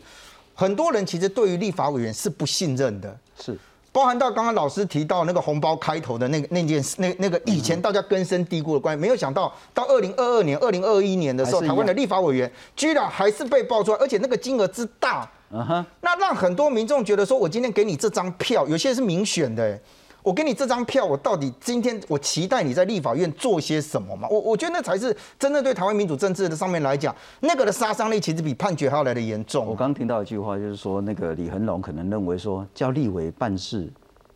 [0.62, 3.58] 很多人其实对于立法委员是不信任的，是。
[3.91, 19.78] 包含到刚刚老师提到那个红包开头的那个那件事，那那个以前大家根深蒂固的关系，没有想到到二零二二年、二零二一年的时候，台湾的立法委员居然还是被爆出来，而且那个金额之大，那让很多民众觉得说，我今天给你这张票，有些人是民选的。
[20.24, 24.28] 我给你这张票，我到底今天我期待你在立法院做些什么嘛？
[24.30, 29.66] 我我觉得那才是真正对台湾民主政治的上面来讲，那个的杀伤力其实比判决还要来的严重。
[29.66, 33.90] 我刚听到一句话，就是说那个李恒龙可能认为说叫立委办事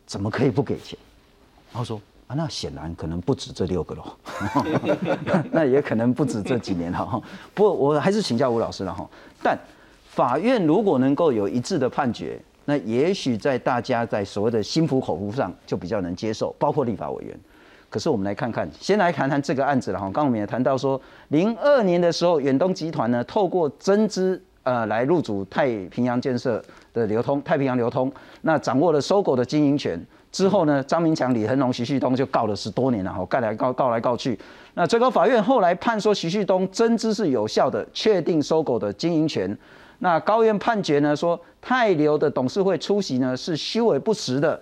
[0.06, 0.98] 怎么可以不给钱？
[1.72, 4.04] 然后说啊，那显然可能不止这六个喽，
[5.52, 7.22] 那也可能不止这几年了哈。
[7.54, 9.08] 不过我还是请教吴老师了哈。
[9.40, 9.56] 但
[10.08, 12.40] 法院如果能够有一致的判决。
[12.66, 17.34] 那也许在大家在所谓的心服口服上就比较能接受，包括立法委员。
[17.88, 20.04] 可是我们来看看，先来谈谈这个案子了哈。
[20.06, 29.98] 刚刚我们也谈到说，零二年的时候，远东集团呢透过增资呃来入主太平洋建设的流通，太平洋流通，那掌握了收购的经营权
[30.32, 34.36] 之后呢，张明强、李恒龙、徐旭东就告了十多年了哈，告来告告来告去。
[34.74, 39.56] 那最高法院后来判说，徐旭东增资是有效的，确定收购的经营权。
[39.98, 44.60] 那高院判决呢说，泰流的董事会出席呢是虚伪不实的，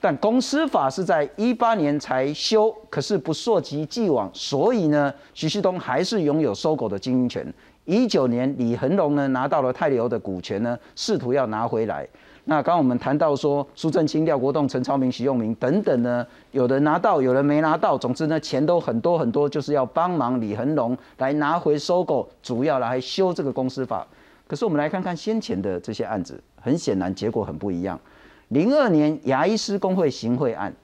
[0.00, 7.52] 但公司法是在一八年才修，可是不溯及既往，所以呢，徐旭东还是拥有收购的经营权。
[7.84, 12.06] 一九年，李恒龙呢拿到了泰流的股权呢，试图要拿回来。
[12.44, 24.06] 那刚刚我们谈到说，苏正清、廖国栋、陈超明、徐用明等等呢，有人拿到，有人没拿到，总之呢，钱都很多很多，就是要帮忙李恒龙来拿回收购，主要来修这个公司法。
[24.48, 28.00] 可是我们来看看先前的这些案子，很显然结果很不一样。
[28.48, 30.74] 零二年牙医师工会行贿案，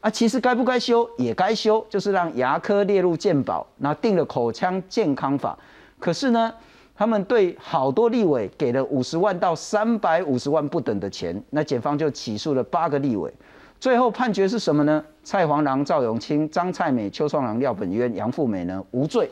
[0.00, 5.58] 啊，其实该不该修也该修，就是让牙科列入健保，那定了口腔健康法。
[5.98, 6.52] 可是呢，
[6.94, 13.32] 他们对好多立委给了五十万到三百五十万不等的钱，那检方就起诉了八个立委，
[13.80, 15.02] 最后判决是什么呢？
[15.24, 19.30] 蔡黄郎、赵永清、张蔡美、邱创郎、廖本渊、杨富美呢无罪。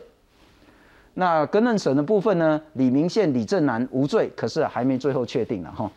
[1.18, 2.60] 那更任审的部分呢？
[2.74, 5.90] 李明宪、李正南无罪，可是还没最后确定了哈。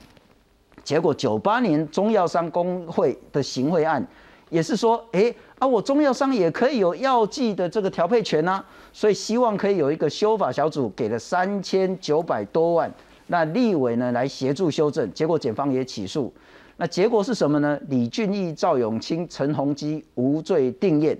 [0.81, 4.01] 结果九八年中药商工会的行贿案，
[4.49, 12.89] 也是说，哎啊，我中药商也可以有药剂的这个调配权呐，所以希望可以有一个修法小组给了三千九百多万，
[13.27, 16.33] 那立委呢来协助修正，结果检方也起诉，
[16.77, 17.77] 那结果是什么呢？
[17.89, 21.19] 李俊义、赵永清、陈宏基无罪定验。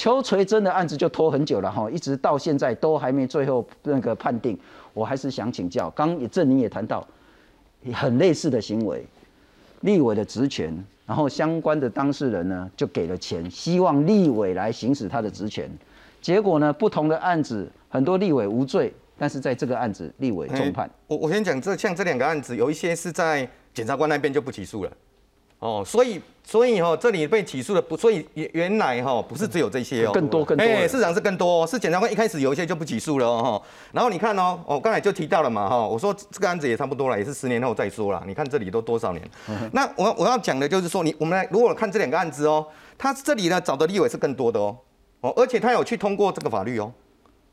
[0.00, 4.58] 邱垂珍的案子就拖很久了哈，一直到现在都还没最后那个判定。
[4.94, 7.06] 我还是想请教，刚也郑宁也谈到
[7.92, 9.04] 很类似的行为，
[9.82, 15.70] 立委的职权，然后相关的当事人呢就给了钱，希望立委来行使他的职权。
[16.22, 20.90] 结果呢，不同的案子很多立委无罪，但是在这个案子立委重判。
[21.08, 24.90] 我我先讲这像这两个案子，有一些是在检察官那边就不起诉了。
[25.60, 39.22] 哦，所以所以哈，这里被起诉的不，所以原原来哈不是只有这些哦，更多更多，哎，市场是更多，是检察官一开始有一些就不起诉了哦，然后你看哦，我刚才就提到了嘛哈，我说这个案子也差不多了，也是十年后再说了，你看这里都多少年？
[39.72, 44.74] 那我我要讲的就是说，你我们来如果看这两个案子哦，他这里呢找的立委是更多的哦，
[45.20, 46.90] 哦，而且他有去通过这个法律哦，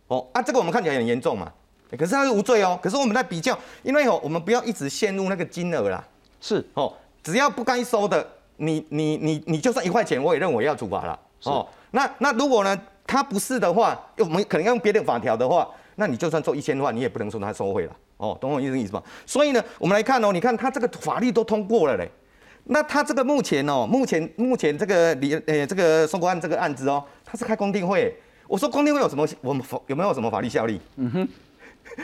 [0.08, 1.52] 哦啊，这个我们看起来很严重嘛，
[1.92, 6.02] 可是他是无罪哦，可是我们在比较，因为哦，我们不要一直陷入那个金额啦，
[6.40, 6.66] 是。
[6.74, 6.94] 哦。
[7.28, 11.20] 只要不该收的，你你你你就算一块钱，我也认为要处罚了。
[11.44, 17.92] 哦，那那如果呢，他不是的话，我们可能用别的法条的话，那你就算做一千万，你也不能说他收贿了。
[18.16, 19.04] 哦，懂我意思意思吗？
[19.26, 22.10] 所以呢，我们来看哦，你看他这个法律都通过了嘞，
[22.64, 28.16] 那他这个目前哦，目前目前这个李呃这个宋国案这个案子哦，他是开公定会。
[28.48, 29.28] 我说公定会有什么？
[29.42, 30.80] 我们有没有什么法律效力？
[30.96, 31.28] 嗯哼，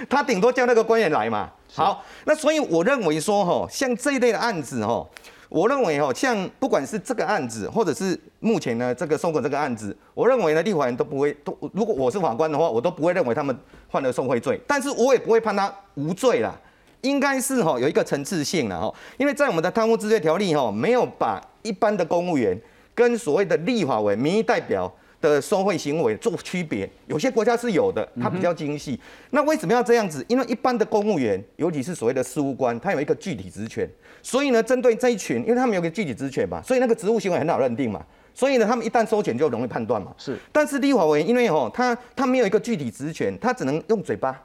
[0.09, 1.49] 他顶多叫那个官员来嘛。
[1.73, 5.03] 好，那所以我认为说哈，像这一类的案子哈，
[5.49, 13.57] 我认为哈，像不管是这个案子，或者是目前呢这个送过这个案子，我认为呢，立法人都不会都，如果我是法官的话，我都不会认为他们
[13.89, 16.55] 犯了受贿罪，但是我也不会判他无罪啦，
[17.01, 22.55] 应该是哈有一个层次性了哈，因为在我们的贪污治罪条例哈，没有把一般的公务员
[22.93, 24.93] 跟所谓的立法委民意代表。
[25.29, 28.99] 的收贿行为做区别，有些国家是有的，它比较精细。
[29.31, 30.23] 那为什么要这样子？
[30.27, 33.89] 因为一般的公务员，尤其是所谓的事务官，他有一个具体职权，
[34.21, 40.13] 所以呢，针对这一群，因为他们有个具体职权嘛，所以那个职务行为很好认定嘛，所以呢，他们一旦收钱就容易判断嘛。
[40.17, 44.39] 是，但是立法委员因为哦，他他没有一个具体职权，他只能用嘴巴。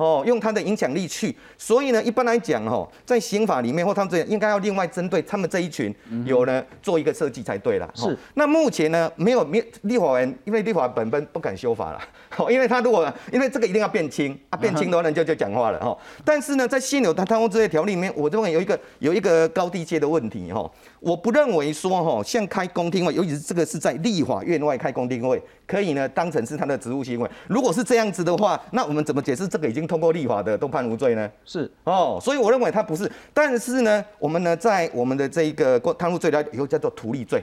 [0.00, 7.86] 哦，用他的影响力去，所以呢，一般来讲，哦，在刑法里面或他们这应该要另外针对他们这一群，有呢做一个设计才对啦。
[7.94, 8.16] 是。
[8.32, 12.00] 那目前呢，没有没立法人，因为立法本本不敢修法了，
[12.38, 15.94] 哦，因为他如果因为这个一定要变轻啊，变轻的话人就就讲话了哈。
[16.24, 20.70] 但是呢，在现有的贪污这些条例里面，我认为有一个有一个高低阶的问题哈。
[21.00, 27.30] 我不认为说哈，像开公听会，尤其是这个是在立法院外开公听会，可以呢当成是他的职务行为。
[27.48, 31.28] 如果是这样子的话，那我们怎么解释这个已经通过立法的都判无罪呢？
[31.44, 33.10] 是哦，所以我认为他不是。
[33.34, 37.42] 但是呢，我们呢在我们的这一个贪污罪呢，以后叫做图利罪。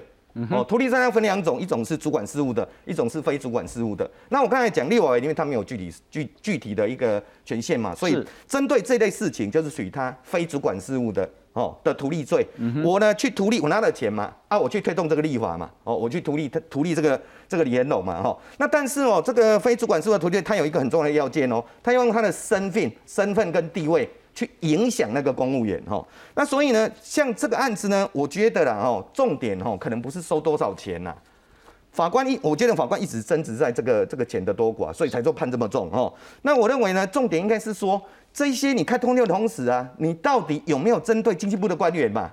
[0.52, 4.10] 哦，图利罪要分两种，一种是主管事务的，一种是非主管事务的。
[4.30, 11.28] 那我刚才讲立法，因为他没有具体具具体的一个权限嘛，所以针对这类事情，就是属于他非主管事务的。
[11.58, 12.48] 哦的图利罪，
[12.84, 31.16] 我呢去图利，我拿了钱嘛，啊，我去推动这个立法嘛，哦，我去图利，图利这个这个李延龙嘛，哈，那但是哦，这个非主管事务的图利，他有一个很重要的要件哦，他要用他的身份、身份跟地位去影响那个公务员，哈，那所以呢，像这个案子呢，我觉得啦，哦，重点哦，可能不是收多少钱呐，
[31.92, 38.00] 法官一，我觉得法官一直争执在这个这个钱的多寡，所以才做判这么重，哦，那我认为呢，重点应该是说。
[38.38, 42.32] 这些你开通电的同时啊，你到底有没有针对经济部的官员嘛？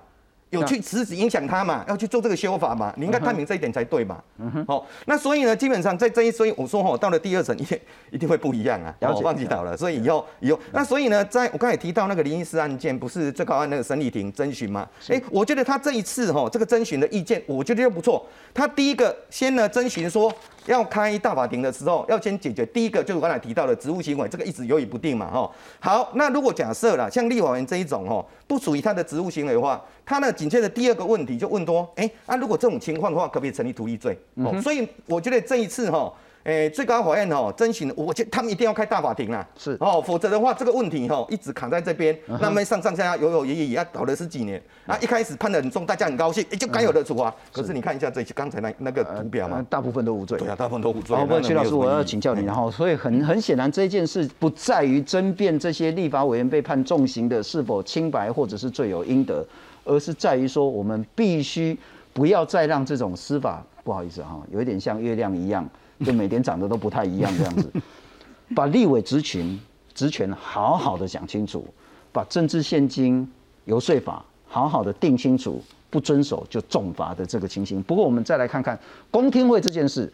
[0.55, 1.83] 有去实质影响他嘛？
[1.87, 2.93] 要去做这个修法嘛？
[2.97, 4.21] 你应该探明这一点才对嘛？
[4.37, 7.79] 嗯哼好，那所以呢，基本上在这一所以我说哈，到了第二层一定
[8.11, 8.93] 一定会不一样啊。
[8.99, 14.87] 了解，忘记到了，所以以后以后那所以呢，在我刚才提到那个林医师案件，不是最高案那个审理庭征询吗？
[15.09, 18.25] 哎，我觉得他这一次哈，这个征询的意见，我觉得又不错。
[18.53, 20.33] 他第一个先呢征询说，
[20.65, 25.51] 要开大法庭的时候，要先解决第一个就是我刚才提到的职务行为，这个一直犹豫不定嘛哈。
[25.79, 29.81] 好，那如果假设了像立法员这一种哈，不属于他的职务行为的话。
[30.05, 34.17] 他呢，紧接着第二个问题就问多，哎，啊，如果这种情况的话，可不可以成立图利罪？
[34.35, 36.13] 哦，所以我觉得这一次哈。
[36.45, 39.75] 诶，最高法院哦，征询，我觉他们一定要开大法庭啦，是。
[39.79, 47.33] 哦，否则的话，这个问题哈一直卡在这边，那么上上下下有有也也要搞了十几年，啊，一开始判的很重，大家很高兴，也就该有的处罚。
[47.51, 51.17] 可是你看一下这刚才那那个图表嘛，大部分都无罪，对啊，大部分都无罪。
[51.17, 59.43] 好，问，徐老师，我要请教你，然后，所以很很显然，这件事不在于争辩这些立法委员被判重刑的是否清白或者是罪有应得，
[59.85, 61.77] 而是在于说，我们必须
[62.11, 65.65] 不要再让这种司法，不好意思哈，有一点像月亮一样。
[66.05, 67.71] 就每天长得都不太一样这样子，
[68.53, 69.57] 把立委职权
[69.93, 71.65] 职权好好的讲清楚，
[72.11, 73.25] 把政治现金
[73.63, 77.81] 游说法好好的定清楚，不遵守就重罚的这个情形。
[77.83, 78.77] 不过我们再来看看
[79.09, 80.11] 公听会这件事，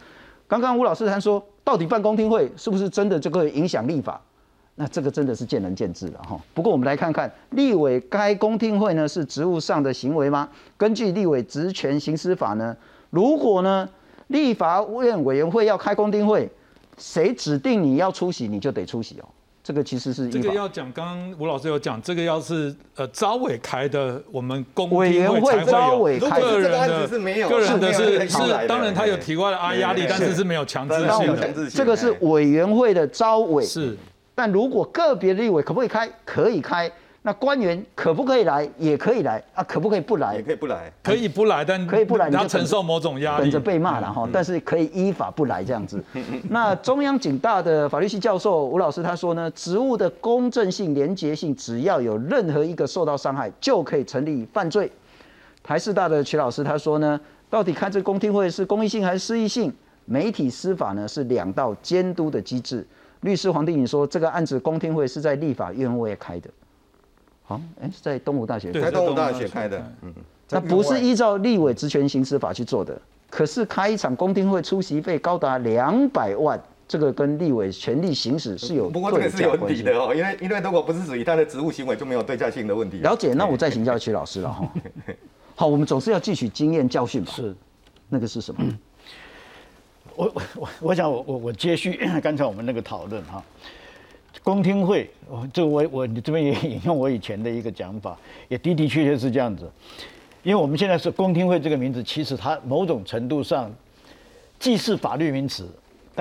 [0.48, 4.22] 刚刚吴老师他说，到底办公听会是不是真的这个影响立法？
[4.76, 6.40] 那这个真的是见仁见智了哈。
[6.54, 10.50] 不过我们来看看立委该公听会呢是职务上的行为吗？
[10.78, 12.76] 根据立委职权行使法呢，
[13.10, 13.89] 如果呢？
[14.28, 16.50] 立法院委员会要开公听会，
[16.98, 19.26] 谁指定你要出席，你就得出席哦。
[19.62, 31.70] 这个其实是这个要讲，刚刚吴老师有讲，这个要是呃招委开的，我们公委员会招委开的，个人的是没有，个人的是是，当然他有提过的啊压力，但是是没有强制性的。
[31.70, 33.98] 这个是委员会的招委是，
[34.34, 36.10] 但如果个别立委可不可以开？
[36.26, 36.92] 可以开。
[37.24, 38.68] 那官员可不可以来？
[38.80, 40.38] 也可以来啊，可不可以不来？
[40.38, 44.28] 也可以不来，可以不来，但可以不来，你要承受某种压力，等着被骂了哈。
[44.34, 46.04] 但是可以依法不来这样子。
[46.50, 54.92] 那中央警大的法律系教授吴老师他说呢，职务的公正性、廉洁性，只要有任何一个受到伤害，就可以成立犯罪。
[55.62, 57.22] 台师大的曲老师他说呢，
[57.52, 59.72] 到底开这公听会是公益性还是私益性？
[60.06, 62.84] 媒体司法呢是两道监督的机制。
[63.22, 66.49] 律师黄定颖说，这个案子公听会是在立法院外开的。
[67.43, 69.84] 好，哎，是在东吴大学，在东吴大学开的。
[70.01, 70.13] 嗯，
[70.49, 72.99] 那不是依照立委职权行使法去做的。
[73.30, 82.97] 可是开一场公听会出席费高达两百万，这个跟立委权力行使是有不过这个是有问题的哦，因为因为如果不是属于他的职务行为，就没有对价性的问题。
[82.99, 84.67] 了解，那我再请教曲老师了哈。
[85.55, 87.32] 好，我们总是要汲取经验教训吧。
[87.32, 87.55] 是，
[88.09, 88.61] 那个是什么？
[90.22, 93.43] 我我我我想我我我接续 刚才我们那个讨论哈，
[94.43, 98.15] 公听会，我这我我你这边也引用我以前的一个讲法，
[98.47, 99.67] 也的的确确是这样子，
[100.43, 103.74] 因为我们现在是公听会这个名字，其实它某种程度上
[104.59, 105.67] 既是法律名词。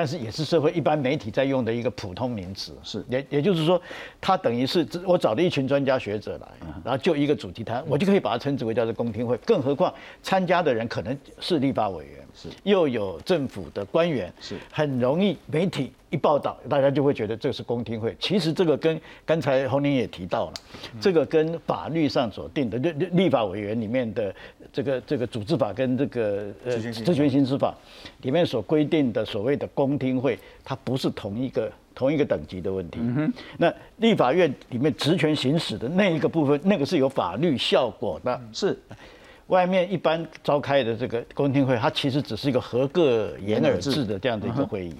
[0.00, 3.04] 但是也是社会一般媒体在用的一个普通名词，是。
[3.10, 3.78] 也也就是说，
[4.18, 6.48] 它等于是我找了一群专家学者来，
[6.82, 9.36] 然后就一个主题谈，我就可以把它称之为叫做公听会。
[9.44, 9.92] 更何况
[10.22, 12.48] 参加的人可能是立法委员，是。
[12.62, 14.56] 又有政府的官员，是。
[14.72, 18.14] 很容易媒体一报道，大家就会觉得这是公听会。
[18.18, 20.54] 其实这个跟刚才洪宁也提到了，
[21.00, 24.34] 这个跟法律上所定的立立法委员里面的
[24.72, 27.74] 这个这个组织法跟这个呃职权行使法
[28.22, 32.98] 里面所规定的所谓的公听会，它不是同一个同一个等级的问题。
[33.56, 38.40] 那立法院里面职权行使的那一个部分，那个是有法律效果的。
[38.52, 38.76] 是，
[39.50, 44.94] 外面一般召开的这个公听会，它其实只是一个合个言而制的这样的一个会议。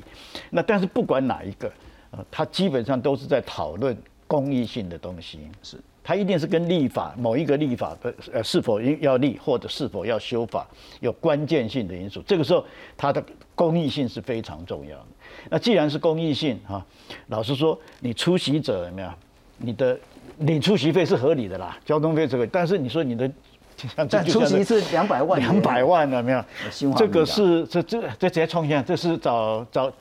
[0.51, 1.73] 那但是不管哪一个，
[2.11, 3.97] 呃，它基本上都是在讨论
[4.27, 5.39] 公益性的东西。
[5.63, 5.79] 是。
[6.03, 10.67] 它一定是跟立法某一个立法的呃是否要立或者是否要修法
[10.99, 12.21] 有关键性的因素。
[12.27, 12.65] 这个时候
[12.97, 13.23] 它的
[13.55, 15.07] 公益性是非常重要的。
[15.51, 16.85] 那既然是公益性哈，
[17.29, 19.11] 老实说，你出席者有没有？
[19.59, 19.97] 你的
[20.39, 23.31] 领出席费是合理的啦，交通费这个，但是你说你的
[23.97, 26.45] 但出席一次两百万，两百万了没有？
[26.97, 29.93] 这个是这这这直接冲线，这是找找。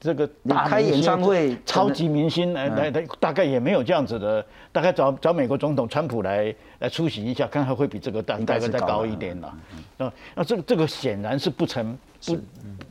[0.00, 9.54] 这个打开演唱会，超级明星来来来，大概也没有这样子的，大概找找美国总统川普来来出席一下，看看会比这个大大概再高一点了。
[9.98, 11.94] 那那这个这个显然是不成
[12.26, 12.38] 不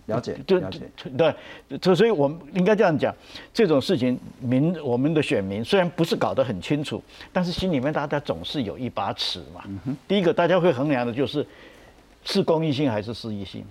[0.07, 0.59] 了解，就
[1.17, 1.35] 对，
[1.79, 3.13] 这所以我们应该这样讲，
[3.53, 9.63] 这种事情民我们的选民虽然不是搞得很清楚，但是心里面大家总是有一把尺嘛。
[10.07, 11.45] 第一个大家会衡量的就是
[12.23, 13.63] 是公益性还是私益性，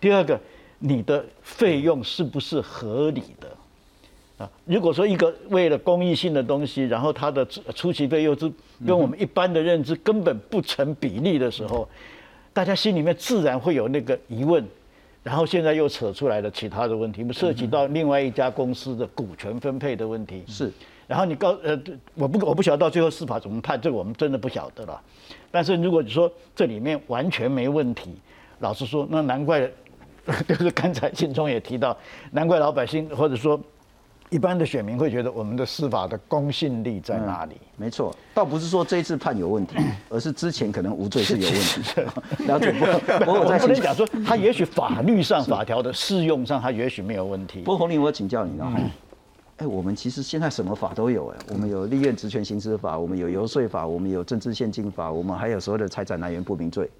[0.00, 0.38] 第二个。
[0.80, 4.50] 你的费用是不是合理的啊？
[4.66, 8.52] 如果说一个为了公益性的东西，然后它的出席费又是
[8.86, 11.88] 跟我们一般的认知根本不成比例的时候，
[12.54, 14.64] 大家心里面自然会有那个疑问。
[15.22, 20.42] 然后现在又扯出来了其他的问题，涉及到另外一家公司的股权分配的问题。
[20.46, 20.70] 是，
[21.06, 21.78] 然后你告呃，
[22.14, 25.00] 我不我不晓得到最后司法怎么判，这个我们真的不晓得了。
[25.50, 28.14] 但是如果你说这里面完全没问题，
[28.60, 29.68] 老实说，那难怪。
[30.48, 31.94] 就是刚才信中也提到，
[32.30, 33.60] 难怪老百姓或者说
[34.34, 37.54] 一般的选民会觉得我们的司法的公信力在哪里？
[37.76, 39.76] 没错，倒不是说这一次判有问题，
[40.10, 42.42] 而是之前可能无罪是有问题。
[42.50, 42.84] 了解不？
[43.30, 47.60] 我不能讲说他也许法律上法条的适用上他也许没有问题。
[47.60, 48.76] 不过洪林，我请教你了哈，
[49.58, 56.90] 哎，我们其实现在什么法都有哎，我们有立院职权行使法，我们有游说法，我们有政治献金法，我们还有所有的财产来源不明罪。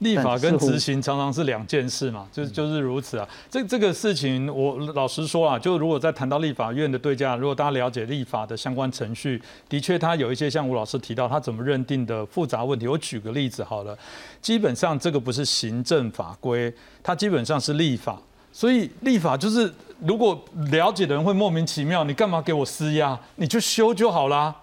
[0.00, 3.28] 立法跟执行常常是两件事嘛，就是就是如此啊。
[3.50, 12.88] 这这个事情，我老实说啊，就如果在谈到立法院的对价，如果大家了解立法的相关程序，的确它有一些像吴老师提到，他怎么认定的复杂问题。
[12.88, 13.96] 我举个例子好了，
[14.40, 16.72] 基本上这个不是行政法规，
[17.02, 18.18] 它基本上是立法，
[18.52, 19.70] 所以立法就是
[20.00, 23.18] 如果了解的人会莫名其妙，你干嘛给我施压？
[23.36, 24.56] 你就修就好啦。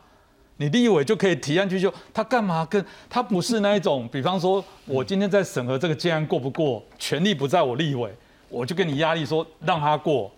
[0.58, 4.08] 你立委就可以提案去修，他干嘛跟他不是那一种？
[4.12, 8.12] 比方说，我今天在审核这个建案过不过，权力不在我立委，
[8.50, 10.32] 我就跟你压力说让他过。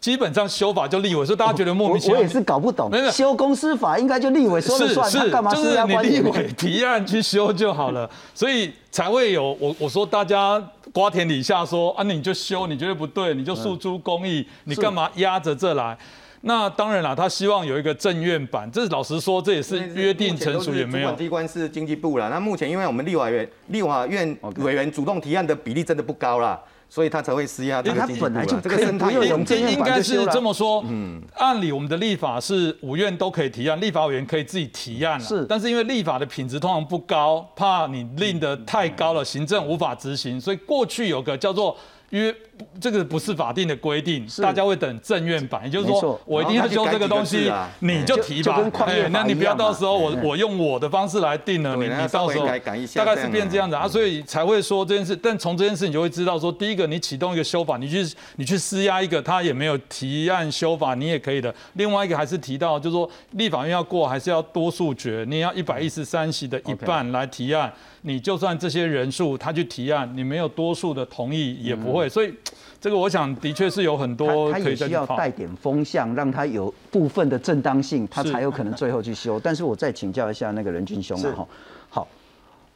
[0.00, 2.18] 基本上修法就立委，所以大家觉得莫名其妙。
[2.18, 10.60] 我也是搞不懂，修公司法应该就立委说了算，他干嘛是你立委提案去修就好了， 所以才会有我我说大家
[10.92, 15.96] 瓜田李下说啊，你就修，你觉得不对，你就诉诸公益，你干嘛压着这来？
[16.44, 18.68] 那当然了，他希望有一个正院版。
[18.72, 21.04] 这老实说，这也是约定成熟也没有。
[21.04, 22.28] 主管机关是经济部啦。
[22.28, 41.76] 那目前因为我们立法院立法院委员主动提案的比例真的不高啦，所以他才会施压这个经济部啊他本来就这个生态可以不用有这应应该是这么说，嗯按理我们的立法是五院都可以提案，立法委员可以自己提案啊是但是因为立法的品质通常不高，怕你令的太高了，行政无法执行，所以过去有个叫做。
[42.12, 42.34] 因为
[42.78, 48.52] 这个不是法定的规定，大家会等政院版，也就是说，我一定要修这个东西你就提吧。
[48.52, 55.16] 就就跟矿业法哎那你不要到时候我哎我用我的方式来定了，你你到时候大概是变这样子啊啊，所以才会说这件事。
[55.16, 58.06] 但从这件事你就会知道说，第一个你启动一个修法，你去
[58.36, 61.54] 你去施压一个，他也没有提案修法，你也可以的。
[61.72, 67.72] 另外一个还是提到，就是说立法院要过，还是要多数决，你要一百一十三席的一半来提案。
[68.02, 72.08] 你就算这些人数他去提案，你没有多数的同意也不会。
[72.08, 72.34] 所以
[72.80, 79.38] 这个我想的确是有很多他他也需要带点风向，让他有部分的正当性，他才有可能最后去修。
[79.38, 81.48] 但是我再请教一下那个任俊兄是啊，哈，
[81.90, 82.08] 好，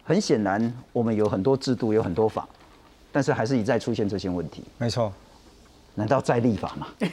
[0.04, 2.48] 很显然我们有很多制度，有很多法，
[3.10, 4.62] 但是还是一再出现这些问题。
[4.78, 5.12] 没错。
[5.96, 6.86] 难道再立法吗？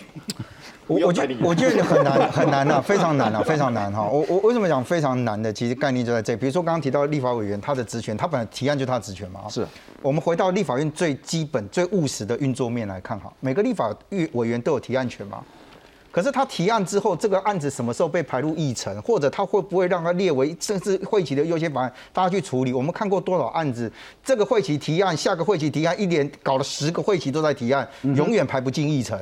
[0.85, 4.03] 我我觉得我觉得很难很难啊，非常难啊，非常难哈。
[4.03, 5.51] 我我为什么讲非常难的？
[5.51, 6.35] 其实概念就在这。
[6.35, 9.47] 比如说刚刚提到立法委员他的职权，他本来提案就是他的职权嘛。
[9.49, 9.65] 是。
[10.01, 13.95] 我们回到立法院最基本、最务实的运作面来看哈，每个立法
[14.33, 15.41] 委员都有提案权嘛。
[16.13, 22.71] 可是他提案之后，这个案子什么时候被排入议程，或者他会不会让他列为甚至会期的优先法案，大家去处理？
[22.71, 23.91] 我们看过多少案子，
[24.23, 29.19] 这个会期提案，下个会期提案，一年搞了十个会期都在提案，永远排不进议程。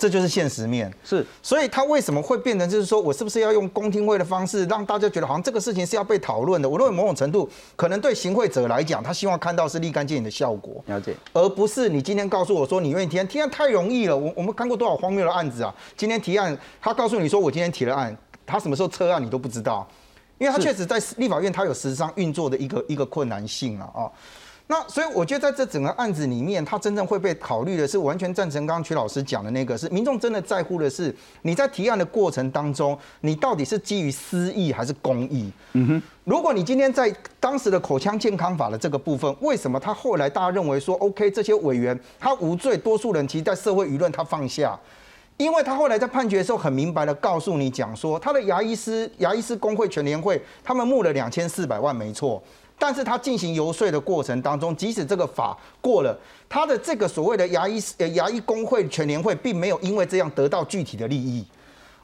[0.00, 6.66] 这就是现实面，是，所以他为什么会变成就是说我是不是要用公听会的方式，让大家觉得好像这个事情是要被讨论的？
[6.66, 7.46] 我认为某种程度
[7.76, 14.16] 可能对行贿者来讲，他希望看到是立竿见影的效果，了解，而不是你今天告诉我说你愿意提案，提案太容易了。
[14.16, 15.74] 我我们看过多少荒谬的案子啊？
[15.98, 19.86] 今天提案，他告诉你说我今天提了案，他什么时候撤案你都不知道，
[20.38, 24.10] 因为他确实在立法院他有实质上运作的一个一个困难性啊啊。
[24.70, 31.12] 那所以我觉得在这整个案子里面，他真正会被考虑的是完全赞成刚刚曲老师讲的那个，是民众真的在乎的是
[31.42, 35.50] 你在提案的过程当中，你到底是基于私益还是公益？
[35.72, 44.78] 嗯哼，如果你今天在当时的口腔健康法的这个部分，为什么他后来大家认为说 OK 这些委员他无罪，多数人其实在社会舆论他放下。
[45.36, 52.40] 因为他后来在判决的时候很明白的告诉你讲说，他的牙医师牙医师工会全联会他们募了两千四百万没错。
[52.80, 56.18] 但是他进行游说的过程当中，即使这个法过了，
[56.48, 61.44] 他的这个所谓的牙医呃牙医工会全联会，并没有因为这样得到具体的利益，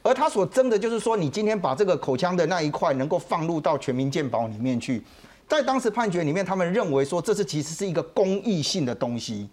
[0.02, 5.02] 而他所争的就是说，你今天把这个口腔的那一块能够放入到全民健保里面去，
[5.48, 9.48] 在当时判决里面，他们认为说这是其实是一个公益性的东西。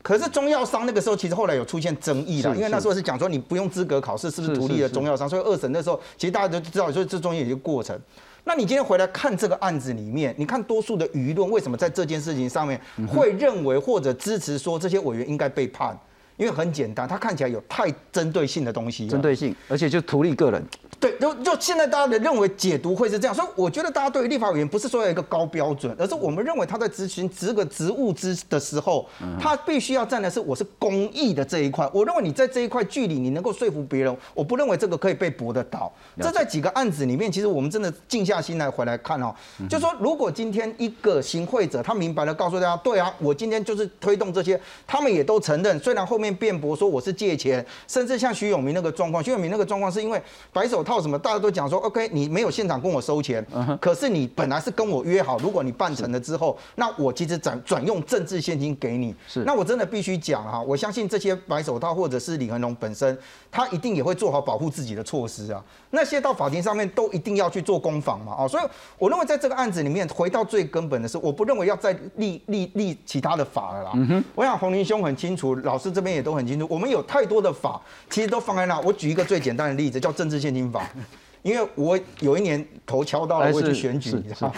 [0.00, 8.00] 可是中药商那个时候其实后来有出现争议了，因为那时候是讲说你不用资格考试是不是独立的中药商，所以二审那时候其实大家都知道，说这中间有一个过程。
[8.48, 15.94] 那你今天回来看这个案子里面，你看多数的舆论为什么在这件事情上面会认为或者支持说这些委员应该被判？
[16.38, 19.06] 因为很简单，它看起来有太针对性的东西。
[19.06, 20.64] 针对性，而且就图利个人。
[21.00, 29.08] 对，就就现在大家的认为解读会是这样，所以我觉得大家对于立法委员不是说有一个高标准，而是我们认为他在执行这个职务之的时候，
[29.38, 31.88] 他必须要站的是我是公益的这一块。
[31.94, 35.92] 我认为你在这一块距离你能够说服别人，我不认为这个可以被驳得到。
[36.20, 39.32] 这在几个案子里面，其实我们真的静下心来回来看哦，
[39.70, 50.20] 就说如果今天一个行贿者他明白的告诉大家，对啊，我今天就是推动这些，他们也都承认，虽然后面辩驳说我是借钱，甚至像徐永明那个状况，徐永明那个状况是因为
[50.50, 50.78] 白手。
[50.88, 51.18] 套什么？
[51.18, 53.44] 大家都讲说，OK，你没有现场跟我收钱，
[53.78, 59.14] 可是你本来是跟我约好，如果你办成了之后，那我其实转转用政治现金给你。
[59.26, 63.18] 是，那我真的必须讲哈，我相信这些白手套或者是李恒龙本身，
[63.50, 65.62] 他一定也会做好保护自己的措施啊。
[65.90, 68.62] 那些到法庭上面都一定要去做攻防嘛，哦，所以
[68.98, 73.90] 我认为在这个案子里面，回到最根本的是，我不认为要再立立立其他的法了啦。
[73.96, 78.78] 嗯我想洪林兄很清楚，老师这边也都很清楚，我们有太多的法，其实都放在那。
[78.80, 80.86] 我举一个最简单的例子，叫政治现金法。
[81.42, 84.54] 因为我有一年头敲到了，我去选举，你知道吗，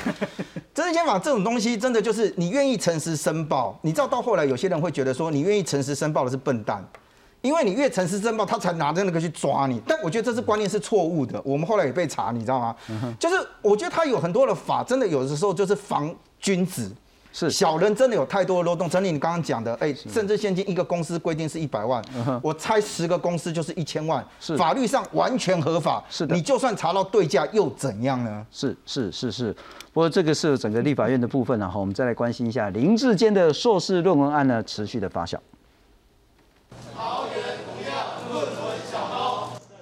[0.74, 3.78] 政治宪法这种东西，真的就是你愿意诚实申报。
[3.82, 6.82] 你知道到后来，有些人会觉得说，你愿意诚实申报的是笨蛋，
[7.42, 9.80] 因为你越诚实申报，他才拿着那个去抓你。
[9.86, 11.40] 但我觉得这是观念是错误的。
[11.44, 12.74] 我们后来也被查，你知道吗？
[13.20, 16.90] 就是我觉得他有很多的法，真的有的时候就是防君子。
[17.32, 18.88] 是小人真的有太多的漏洞。
[18.88, 22.02] 陈理你刚刚讲的，哎，甚至现金一个公司规定是一百万，
[22.42, 26.02] 我猜十个公司就是一千万，是法律上完全合法。
[26.08, 28.46] 是的，你就算查到对价又怎样呢？
[28.50, 29.52] 是是是是，
[29.92, 35.36] 不过这个是整个立法院的部分然后我们再来关心一下林志坚的硕士论文案呢，持续的发酵。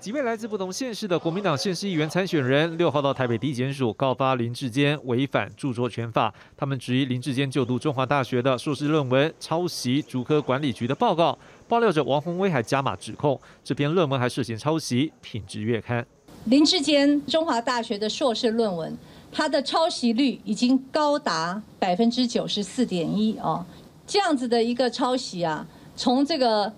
[0.09, 6.33] 几位来自不同县市的国民党县市议员参选人，六号到台北地检署告发林志坚违反著作权法。
[6.57, 11.39] 他们质疑林志坚就读中华大学的硕士论文抄袭竹科管理局的报告。
[11.69, 16.03] 爆料者王宏威还加码指控，这篇论文还涉嫌抄袭《品质月刊》。
[16.47, 18.97] 林志坚中华大学的硕士论文，
[19.31, 23.63] 它的抄袭率已经高达百分之九十四点一哦，
[24.07, 26.67] 这样子的一个抄袭啊，从这个《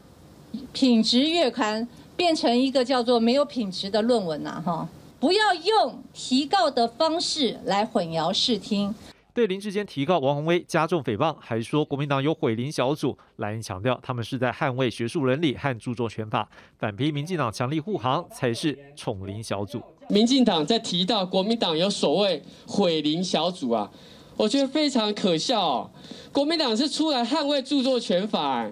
[0.73, 1.81] 品质月刊》。
[2.21, 4.87] 变成一个叫做没有品质的论文呐，哈！
[5.19, 8.95] 不要用提告的方式来混淆视听。
[9.33, 13.17] 对林志坚提告王宏威加重诽谤，还说国民党有毁林小组。
[13.37, 16.47] 莱恩强调，他们是在捍卫学术伦理和著作权法，
[16.79, 19.81] 反批民进党强力护航才是宠林小组。
[20.11, 23.91] 民进党在提到国民党有所谓毁林小组啊，
[24.37, 25.91] 我觉得非常可笑。
[26.31, 28.71] 国民党是出来捍卫著作权法，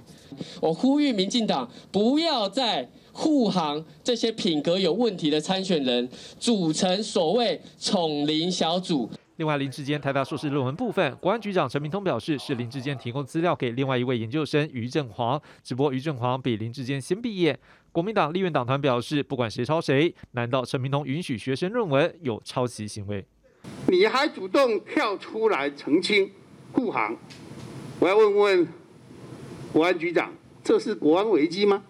[0.60, 2.90] 我呼吁民进党不要再。
[3.18, 6.08] 护航这些品格有问题的参选人，
[6.38, 9.10] 组成所谓“宠林小组”。
[9.38, 17.58] 另外，林志坚台大硕士论文部分，国安局长陈明通表示，是林志坚提供资料给另外一位研究生于正煌，只不过于正煌比林志坚先毕业。
[17.90, 23.26] 国民党立院党团表示，不管谁抄谁，难道陈明通允许学生论文有抄袭行为？
[23.88, 26.30] 你还主动跳出来澄清
[26.70, 27.16] 护航？
[27.98, 28.68] 我要问问
[29.72, 31.82] 国安局长，这是国安危机吗？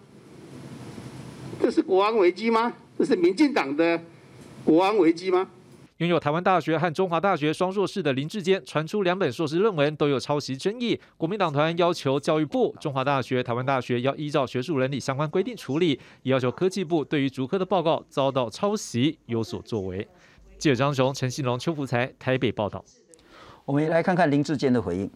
[1.69, 2.73] 这是国安危机吗？
[2.97, 4.01] 这是民进党的
[4.65, 5.47] 国安危机吗？
[5.97, 10.99] 拥有台湾大学和中华大学双硕士的林志坚，传出两本硕士论文都有抄袭争议。
[11.15, 15.89] 国民党团要求教育部、中华大学、台湾大学要依照学术伦理相关规定处理，
[16.23, 20.07] 也要求科技部对于竹科的报告遭到抄袭有所作为。
[20.57, 22.83] 记者张雄、陈信龙、邱福才台北报道。
[23.65, 25.07] 我们来看看林志坚的回应。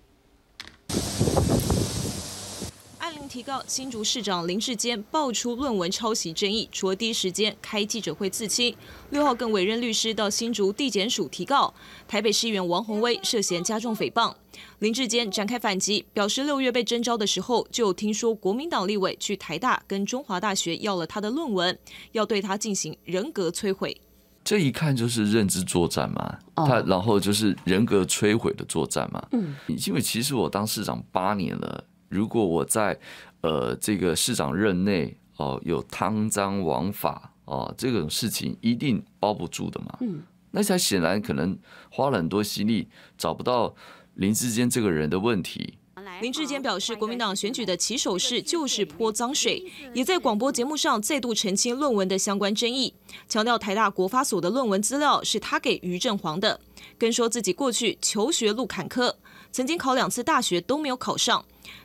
[3.33, 8.75] 提告新竹市长林志坚爆出论文抄袭争议，除了第一时间开记者会自清，
[9.09, 11.73] 六号更委任律师到新竹地检署提告
[12.07, 14.31] 台北市议员王宏威涉嫌加重诽谤。
[14.77, 21.75] 林志坚展开反击，表示六月被征召的时候就听说国民党立委去台大跟中华大学要了他的论文，
[22.11, 23.99] 要对他进行人格摧毁。
[24.43, 29.27] 这一看就是认知作战嘛，他然后就是人格摧毁的作战嘛。
[29.31, 29.55] 嗯，
[29.87, 31.85] 因为其实我当市长八年了。
[32.13, 32.97] 如果我在
[33.41, 39.97] 呃这个市长任内哦有贪赃枉法哦这种事情一定包不住的嘛。
[40.01, 41.57] 嗯，那才显然可能
[41.89, 42.87] 花了很多心力
[43.17, 43.73] 找不到
[44.13, 45.73] 林志坚这个人的问题。
[46.21, 49.63] 林志坚表示，国民党选举的起手式就是泼脏水，
[49.95, 52.93] 也在广播节目上再度澄清论文的相关争议，
[53.27, 56.59] 强调台大国发所的论文资料是他给于振煌的，
[56.99, 59.15] 更说自己过去求学路坎坷，
[59.51, 61.43] 曾经考两次大学都没有考上。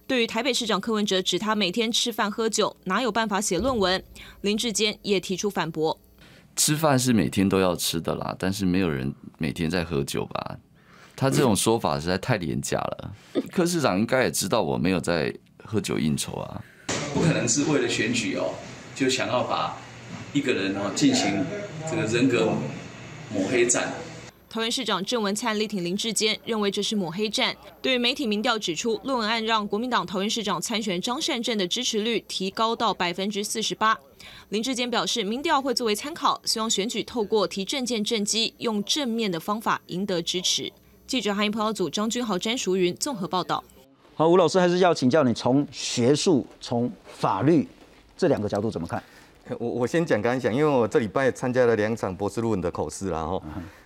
[0.08, 4.02] 对于台北市长柯文哲指他每天吃饭喝酒，哪有办法写论文？
[4.40, 6.00] 林志坚也提出反驳：
[6.56, 10.56] 吃饭是每天都要吃的啦，但是没有人每天在喝酒吧？
[11.14, 13.14] 他这种说法实在太廉价了。
[13.52, 16.64] 柯市长应该也知道我没有在喝酒应酬啊，
[17.12, 18.54] 不可能是为了选举哦，
[18.94, 19.76] 就想要把
[20.32, 21.44] 一个人哦进行
[21.86, 22.50] 这个人格
[23.30, 23.92] 抹黑战。
[24.50, 27.54] 桃园市长郑文灿力挺林志坚，认为这是抹黑战。
[27.82, 33.98] 对于媒体民调指出，论文案让国民党桃园市长参选张善政的支持率提高到百分之四十八。
[34.48, 40.72] 林志坚表示，民调会作为参考，希望选举透过提政见政绩，用正面的方法赢得支持。
[41.06, 43.62] 记者韩英报组张君豪、詹淑云综合报道。
[44.14, 47.68] 好，吴老师还是要请教你，从学术、从法律
[48.16, 49.02] 这两个角度怎么看？
[49.58, 53.42] 我我先讲感想，因为我这礼拜参加了两场博士论文的口试然后。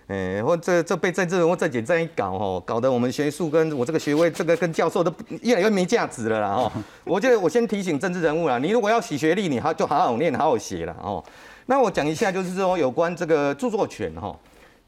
[0.07, 5.11] 哎，或这这被政治人或再简这样一搞吼，搞得我们学术跟我这个学位这个跟教授都
[5.43, 6.69] 越来越没价值了啦吼。
[7.05, 11.23] 我觉得我先提醒政治人物啦，你如果要洗学历，你好就好好念，好好写了哦。
[11.67, 14.37] 那我讲一下，就是说有关这个著作权哈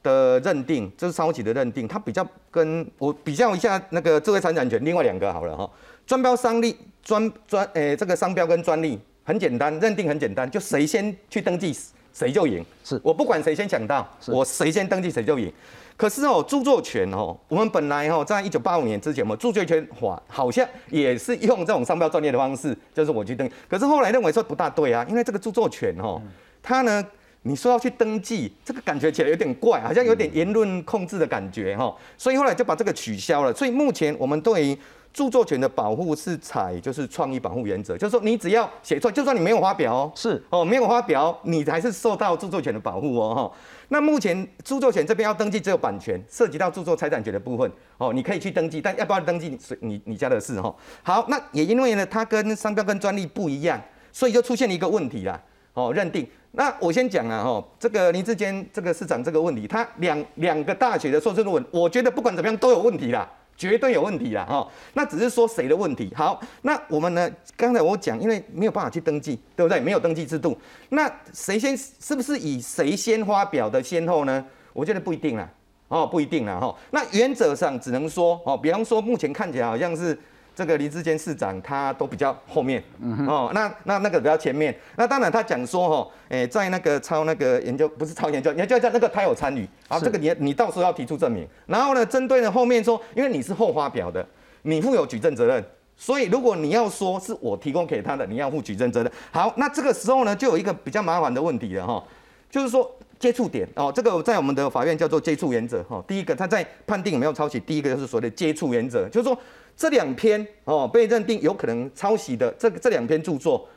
[0.04, 5.68] 的认定，这是抄袭的认定，它比较跟我比较一下那个智慧财产权另外两个好了哈。
[6.06, 11.76] 专标商利专专诶这个商标跟专利很简单，认定很简单，就谁先去登记。
[12.14, 15.52] 谁就赢，是我不管谁先抢到，我谁先登记谁就赢。
[15.98, 23.50] 可是哦，著作权哦，我们本来哦，在一九八五年之前嘛，著作权法好像也是用这种商标专业的方式，就是我去登。
[23.68, 26.22] 可是后来认为说不大对啊，因为这个著作权哦，
[26.64, 27.06] 它呢，
[27.42, 33.54] 你说要去登记，这个感觉起来有点怪，好像有点言论控制的感觉哈，所以后来就把这个取消了。
[33.54, 34.78] 所以目前我们对于
[35.16, 43.52] 著作权的保护是采就是创意保护原则，就是说你只要写错，就算你没有发表哦，是哦，没有发表，你还是受到著作权的保护哦哈。
[43.88, 50.76] 那目前著作权这边要登记只有版权，涉及到著作财产权的部分哦，你可以去登记，但要不要登记你你你家的事哈。
[51.02, 55.42] 好，那也因为呢，它跟商标跟专利不一样，所以就出现了一个问题啦。
[55.76, 64.68] 哦，认定那我先讲啊，哈，这个林志坚这个市长这个问题，他两两个大学的硕士论文，我觉得不管怎么样都有问题啦，绝对有问题啦，哈。
[64.94, 66.12] 那只是说谁的问题。
[66.16, 67.30] 好，那我们呢？
[67.56, 69.80] 刚才我讲，因为没有办法去登记，对不对？
[69.80, 70.58] 没有登记制度，
[70.90, 74.46] 那谁先是不是以谁先发表的先后呢？
[74.74, 75.50] 我觉得不一定了，
[75.88, 76.76] 哦，不一定了，哈。
[76.92, 80.18] 那原则上只能说，哦，比方说目前看起来好像是。
[80.56, 82.82] 这个林志坚市长他都比较后面
[83.28, 84.74] 哦，那那那个比较前面。
[84.96, 91.46] 那当然他讲说哈，诶，在那个抄那个研究不是抄研究，研究在那个他有参与啊，这个你你到时候要提出证明。
[91.66, 94.26] 然后呢，针对呢后面说，因为你是后发表的，
[94.62, 95.62] 你负有举证责任，
[95.98, 99.12] 所以如果你要说是我提供给他的，你要负举证责任。
[99.32, 102.02] 好，那这个时候呢就有一个比较麻烦的问题了哈，
[102.50, 102.90] 就是说
[103.20, 106.02] 接触点哦，这个在我们的法院叫做接触原则哈。
[106.08, 109.38] 第一个他在判定有没有抄袭，第一个就是所谓的接触原则，就是说。
[109.76, 113.68] 这两篇哦被认定有可能抄袭的这这两篇著作，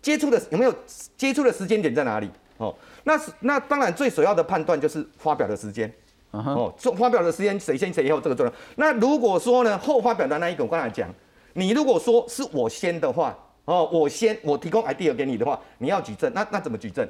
[0.00, 0.74] 接触的有没有
[1.16, 2.30] 接触的时间点在哪里？
[2.58, 5.92] 哦，那是那当然最首要的判断就是发表的时间，
[6.32, 8.52] 哦，做发表的时间谁先谁后这个重要。
[8.76, 11.08] 那如果说呢后发表的那一个，我刚才讲，
[11.54, 17.08] 你如果说是我先的话，哦，我先我提供 idea 给你的话，你要举证，那那怎么举证？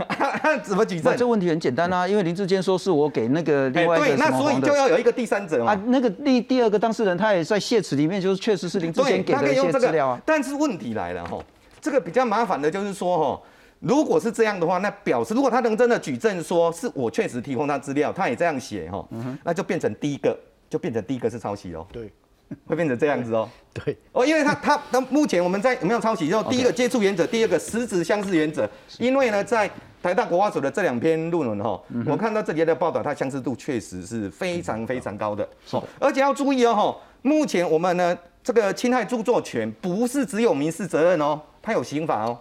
[0.62, 1.16] 怎么举证？
[1.16, 5.72] 这问题很简单啊，因为林志坚说是我给那个另外一个对，那所以就要有一个第三者嘛。
[5.72, 10.20] 啊，那个第第二个当事人他也在谢词里面，就是确实是林志坚给的一些资料啊。
[10.24, 11.38] 但是问题来了哈，
[11.80, 13.42] 这个比较麻烦的就是说哈，
[13.80, 19.06] 如果是这样的话，那表示如果他能真的举证说是我确实提供他资料，他也这样写哈，
[19.44, 20.38] 那就变成第一个，
[20.68, 21.86] 就变成第一个是抄袭哦。
[21.92, 22.12] 对。
[22.66, 26.28] 会变成这样子哦，对哦，因为他他那目前我们在有没有抄袭？
[26.28, 28.68] 就第一个接触原则，第二个实质相似原则。
[28.98, 29.70] 因为呢，在
[30.02, 35.48] 台大国画所的这两篇论文哈，我看到这里的报道，它相似度确实是非常非常高的。
[35.70, 42.38] 哦，而且要注意哦，哈，目前我们呢这个侵害著作权不是只有民事责任哦，它有刑法哦。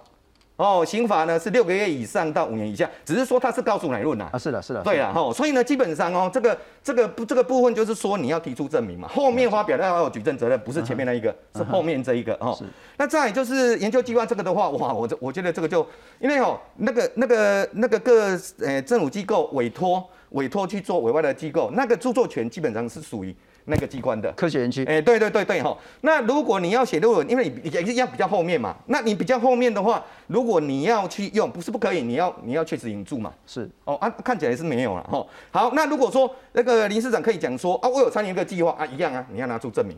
[0.61, 4.29] 哦，刑罚呢是六个月以上到五年以下，只是说他是告诉乃论呐。
[4.31, 4.83] 啊，是的，是的。
[4.83, 12.55] 对了，哈，所以呢，基本上哦，这个这个不这个部分就是说你要提出证明嘛，后面发表的要有举证责任，不是前面那一个，是后面这一个哦。
[12.97, 15.83] 那再就是研究机关这个的话，哇，我这我觉得这个就
[16.19, 23.35] 因为哦，那个那个那个各呃政府机构委托委托去做委外的机构，那个著作权基本上是属于。
[23.71, 25.75] 那个机关的科学园区，哎，对对对对哈。
[26.01, 33.33] 那如果你要写论文，因为你也是要比较后面嘛，那你比较后面的话，如果你要去用，不是不可以，你要你要确实引注嘛。
[33.47, 35.25] 是哦啊，看起来是没有了哈。
[35.49, 39.97] 好，那如果说那个林市长可以讲说啊，我有参与一个计划啊，一样啊，你要拿出证明。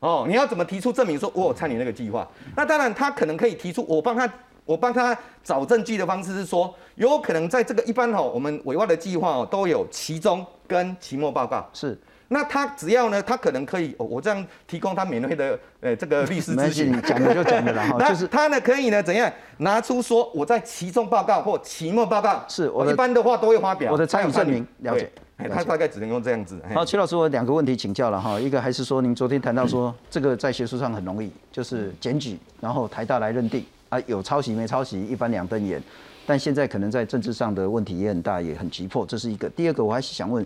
[0.00, 2.26] 哦，你要怎么提出证明说我有参与那个计划？
[2.56, 4.30] 那当然他可能可以提出我帮他
[4.64, 11.98] 我帮他找证据的方式是说，有可能在这个一般哈，我们委外的计划哦都有期中跟期末报告是。
[12.28, 25.08] 那他只要呢，他可能可以，我这样提供他免费的，呃，这个律师咨询，讲的就讲的了 哈，就是他呢可以呢怎样拿出说我在期中报告或期末报告，是我一般的话都会发表我的参与证明，了解，
[25.48, 26.60] 他大概只能用这样子。
[26.74, 35.80] 好，邱老师，我两个问题请教了哈，一个还是说您昨天谈到说这个在学术上很容易，就是检举，然后台大来认定啊有抄袭没抄袭，一般两瞪眼，
[36.26, 39.48] 但现在可能在政治上的问题也很大，也很急迫，这是一个。
[39.50, 40.44] 第二个我还是想问。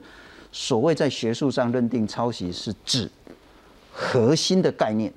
[0.52, 3.10] 所谓在学术上认定抄袭，是指
[3.92, 5.12] 核心的概念、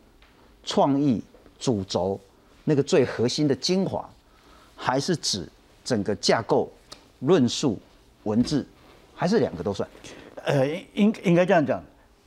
[0.63, 1.21] 创意
[1.59, 2.19] 主轴
[2.63, 4.07] 那个最核心的精华，
[4.75, 5.47] 还是指
[5.83, 6.71] 整个架构、
[7.19, 7.79] 论述、
[8.23, 8.65] 文字，
[9.15, 9.87] 还是两个都算？
[10.45, 11.83] 呃，应应该这样讲。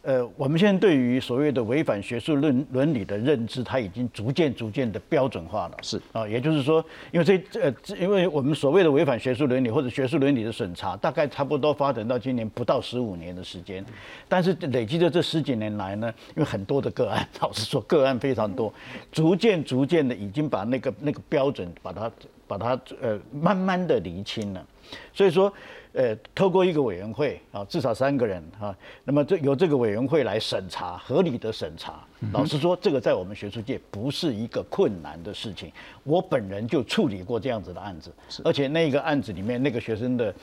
[0.06, 5.76] 呃，我们现在对于所谓的违反学术论伦理的认知，它已经逐渐逐渐的标准化了。
[5.82, 6.78] 是啊，也就是说，
[7.10, 13.84] 因为这呃，因为我们所谓的违反学术伦理或者学术伦理的审查，大概差不多发展到今年不到十五年的时间，
[14.28, 18.72] 但是累积的这十几年来呢，因为很多的个案， 老实说个案非常多，
[19.10, 22.12] 逐渐逐渐的已经把那个那个标准把它
[22.46, 24.64] 把它呃慢慢的厘清了，
[25.12, 25.52] 所以说。
[25.96, 32.04] 呃，透过一个委员会啊，至少三个人啊，那么这由这个委员会来审查，合理的审查。
[32.32, 35.72] 老实说，这个在我们学术界不是一个困难的事情。
[36.04, 38.12] 我本人就处理过这样子的案子，
[38.44, 40.34] 而且那个案子里面那个学生的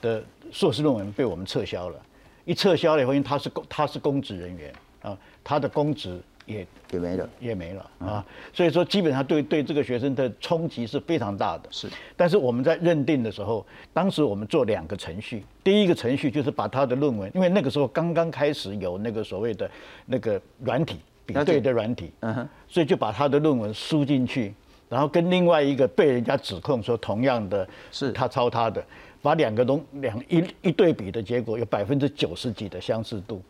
[0.00, 2.00] 的硕士论文被我们撤销了。
[2.44, 6.20] 一撤销了以后，因为他是公他是公职人员啊，他的公职。
[6.50, 8.26] 也也没了，也没了啊！
[8.52, 11.68] 所以说，基本上对对这个学生的冲击是非常大的。
[11.70, 15.44] 是，但是我们在认定的时候，当时我们做两个程序。
[15.62, 19.70] 第一个程序就是把他的论文，因为那个时候刚刚开始有那个所谓的
[20.06, 24.52] 那个软体比对的软体，嗯哼，所以就把他的论文输进去，
[24.88, 28.84] 然后跟另外一个被人家指控说同样的是他抄他的，
[29.22, 33.40] 把两个东两一一对比的结果有百分之九十几的相似度。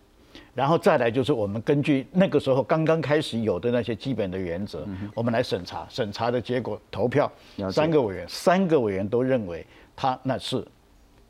[0.55, 7.31] 然后再来就是我们根据那个时候刚刚开始有的那些基本的原则，我们来审查，审查的结果投票，
[7.71, 10.67] 三个委员，三个委员都认为他那是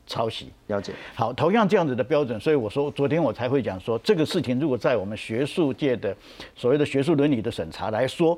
[0.07, 0.51] 抄袭。
[0.67, 0.93] 了解。
[1.15, 6.15] 好，同样这样子的标准，所以我说昨天我才会讲说，这个事情如果在我们学术界的
[6.55, 8.37] 所谓的学术伦理的审查来说。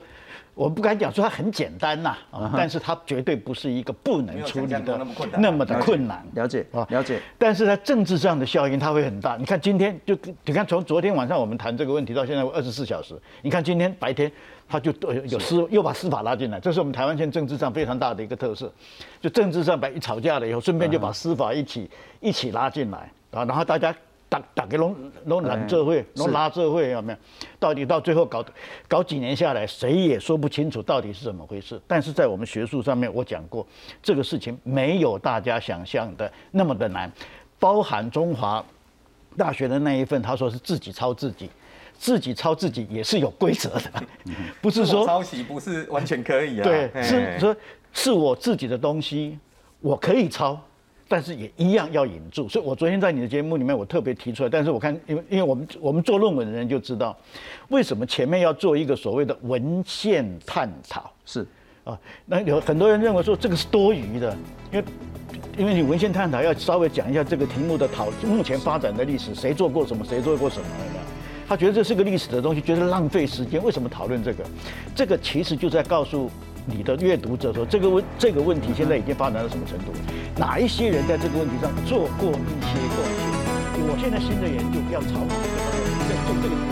[0.55, 2.15] 我不敢讲说它很简单呐，
[2.55, 5.05] 但是它绝对不是一个不能处理的
[5.37, 6.23] 那么的困难。
[6.35, 7.19] 了解啊，了解。
[7.37, 9.35] 但是在政治上的效应它会很大。
[9.35, 14.31] 你看今天就你看从昨天晚上我们谈这个问题到现在二十四小时，你看今天白天
[14.69, 14.93] 他就
[15.25, 18.71] 有司又把司法拉进来，这是我们台湾现在政治上非常大的一个特色。
[19.19, 21.89] 就政治上把一吵架了以后，顺便就把司法一起
[22.19, 23.93] 一起拉进来啊，然后大家。
[24.33, 27.19] 打打给龙龙揽这会，龙拉这会有没有？
[27.59, 28.43] 到底到最后搞
[28.87, 31.79] 搞几年下来，谁也说不清楚到底是怎么回事。
[31.85, 33.63] 但是在我们学术上面，我讲过，
[34.01, 37.11] 这个事情没有大家想象的那么的难。
[37.59, 38.65] 包含中华
[39.37, 41.47] 大学的那一份，他说是自己抄自己，
[41.93, 44.03] 自己抄自己也是有规则的，
[44.59, 46.63] 不是说抄袭不是完全可以啊。
[46.63, 47.55] 对，是说
[47.91, 49.37] 是我自己的东西，
[49.79, 50.59] 我可以抄。
[51.07, 54.49] 但是也一样要引注，所以我昨天在你的节目里面，我特别提出来。
[54.49, 57.15] 但是我看，因为因为我们我们做论文的人就知道，
[57.69, 61.11] 为什么前面要做一个所谓的文献探讨？
[61.25, 61.45] 是
[61.83, 64.35] 啊，那有很多人认为说这个是多余的，
[64.71, 64.85] 因为
[65.57, 70.65] 因为你文献探讨要稍微讲一下这个题目的讨目前发展的历史，谁做过什么，谁做过什么，
[71.47, 73.61] 他觉得这是个历史的东西，觉得浪费时间。
[73.61, 74.43] 为什么讨论这个？
[74.95, 76.31] 这个其实就在告诉。
[76.65, 79.91] 你的阅读者说：“这个问这个问题现在已经发展到什么程度？
[80.37, 83.85] 哪一些人在这个问题上做过一些贡献？
[83.85, 85.07] 我现在新的研究要朝
[86.07, 86.63] 这个这这个。”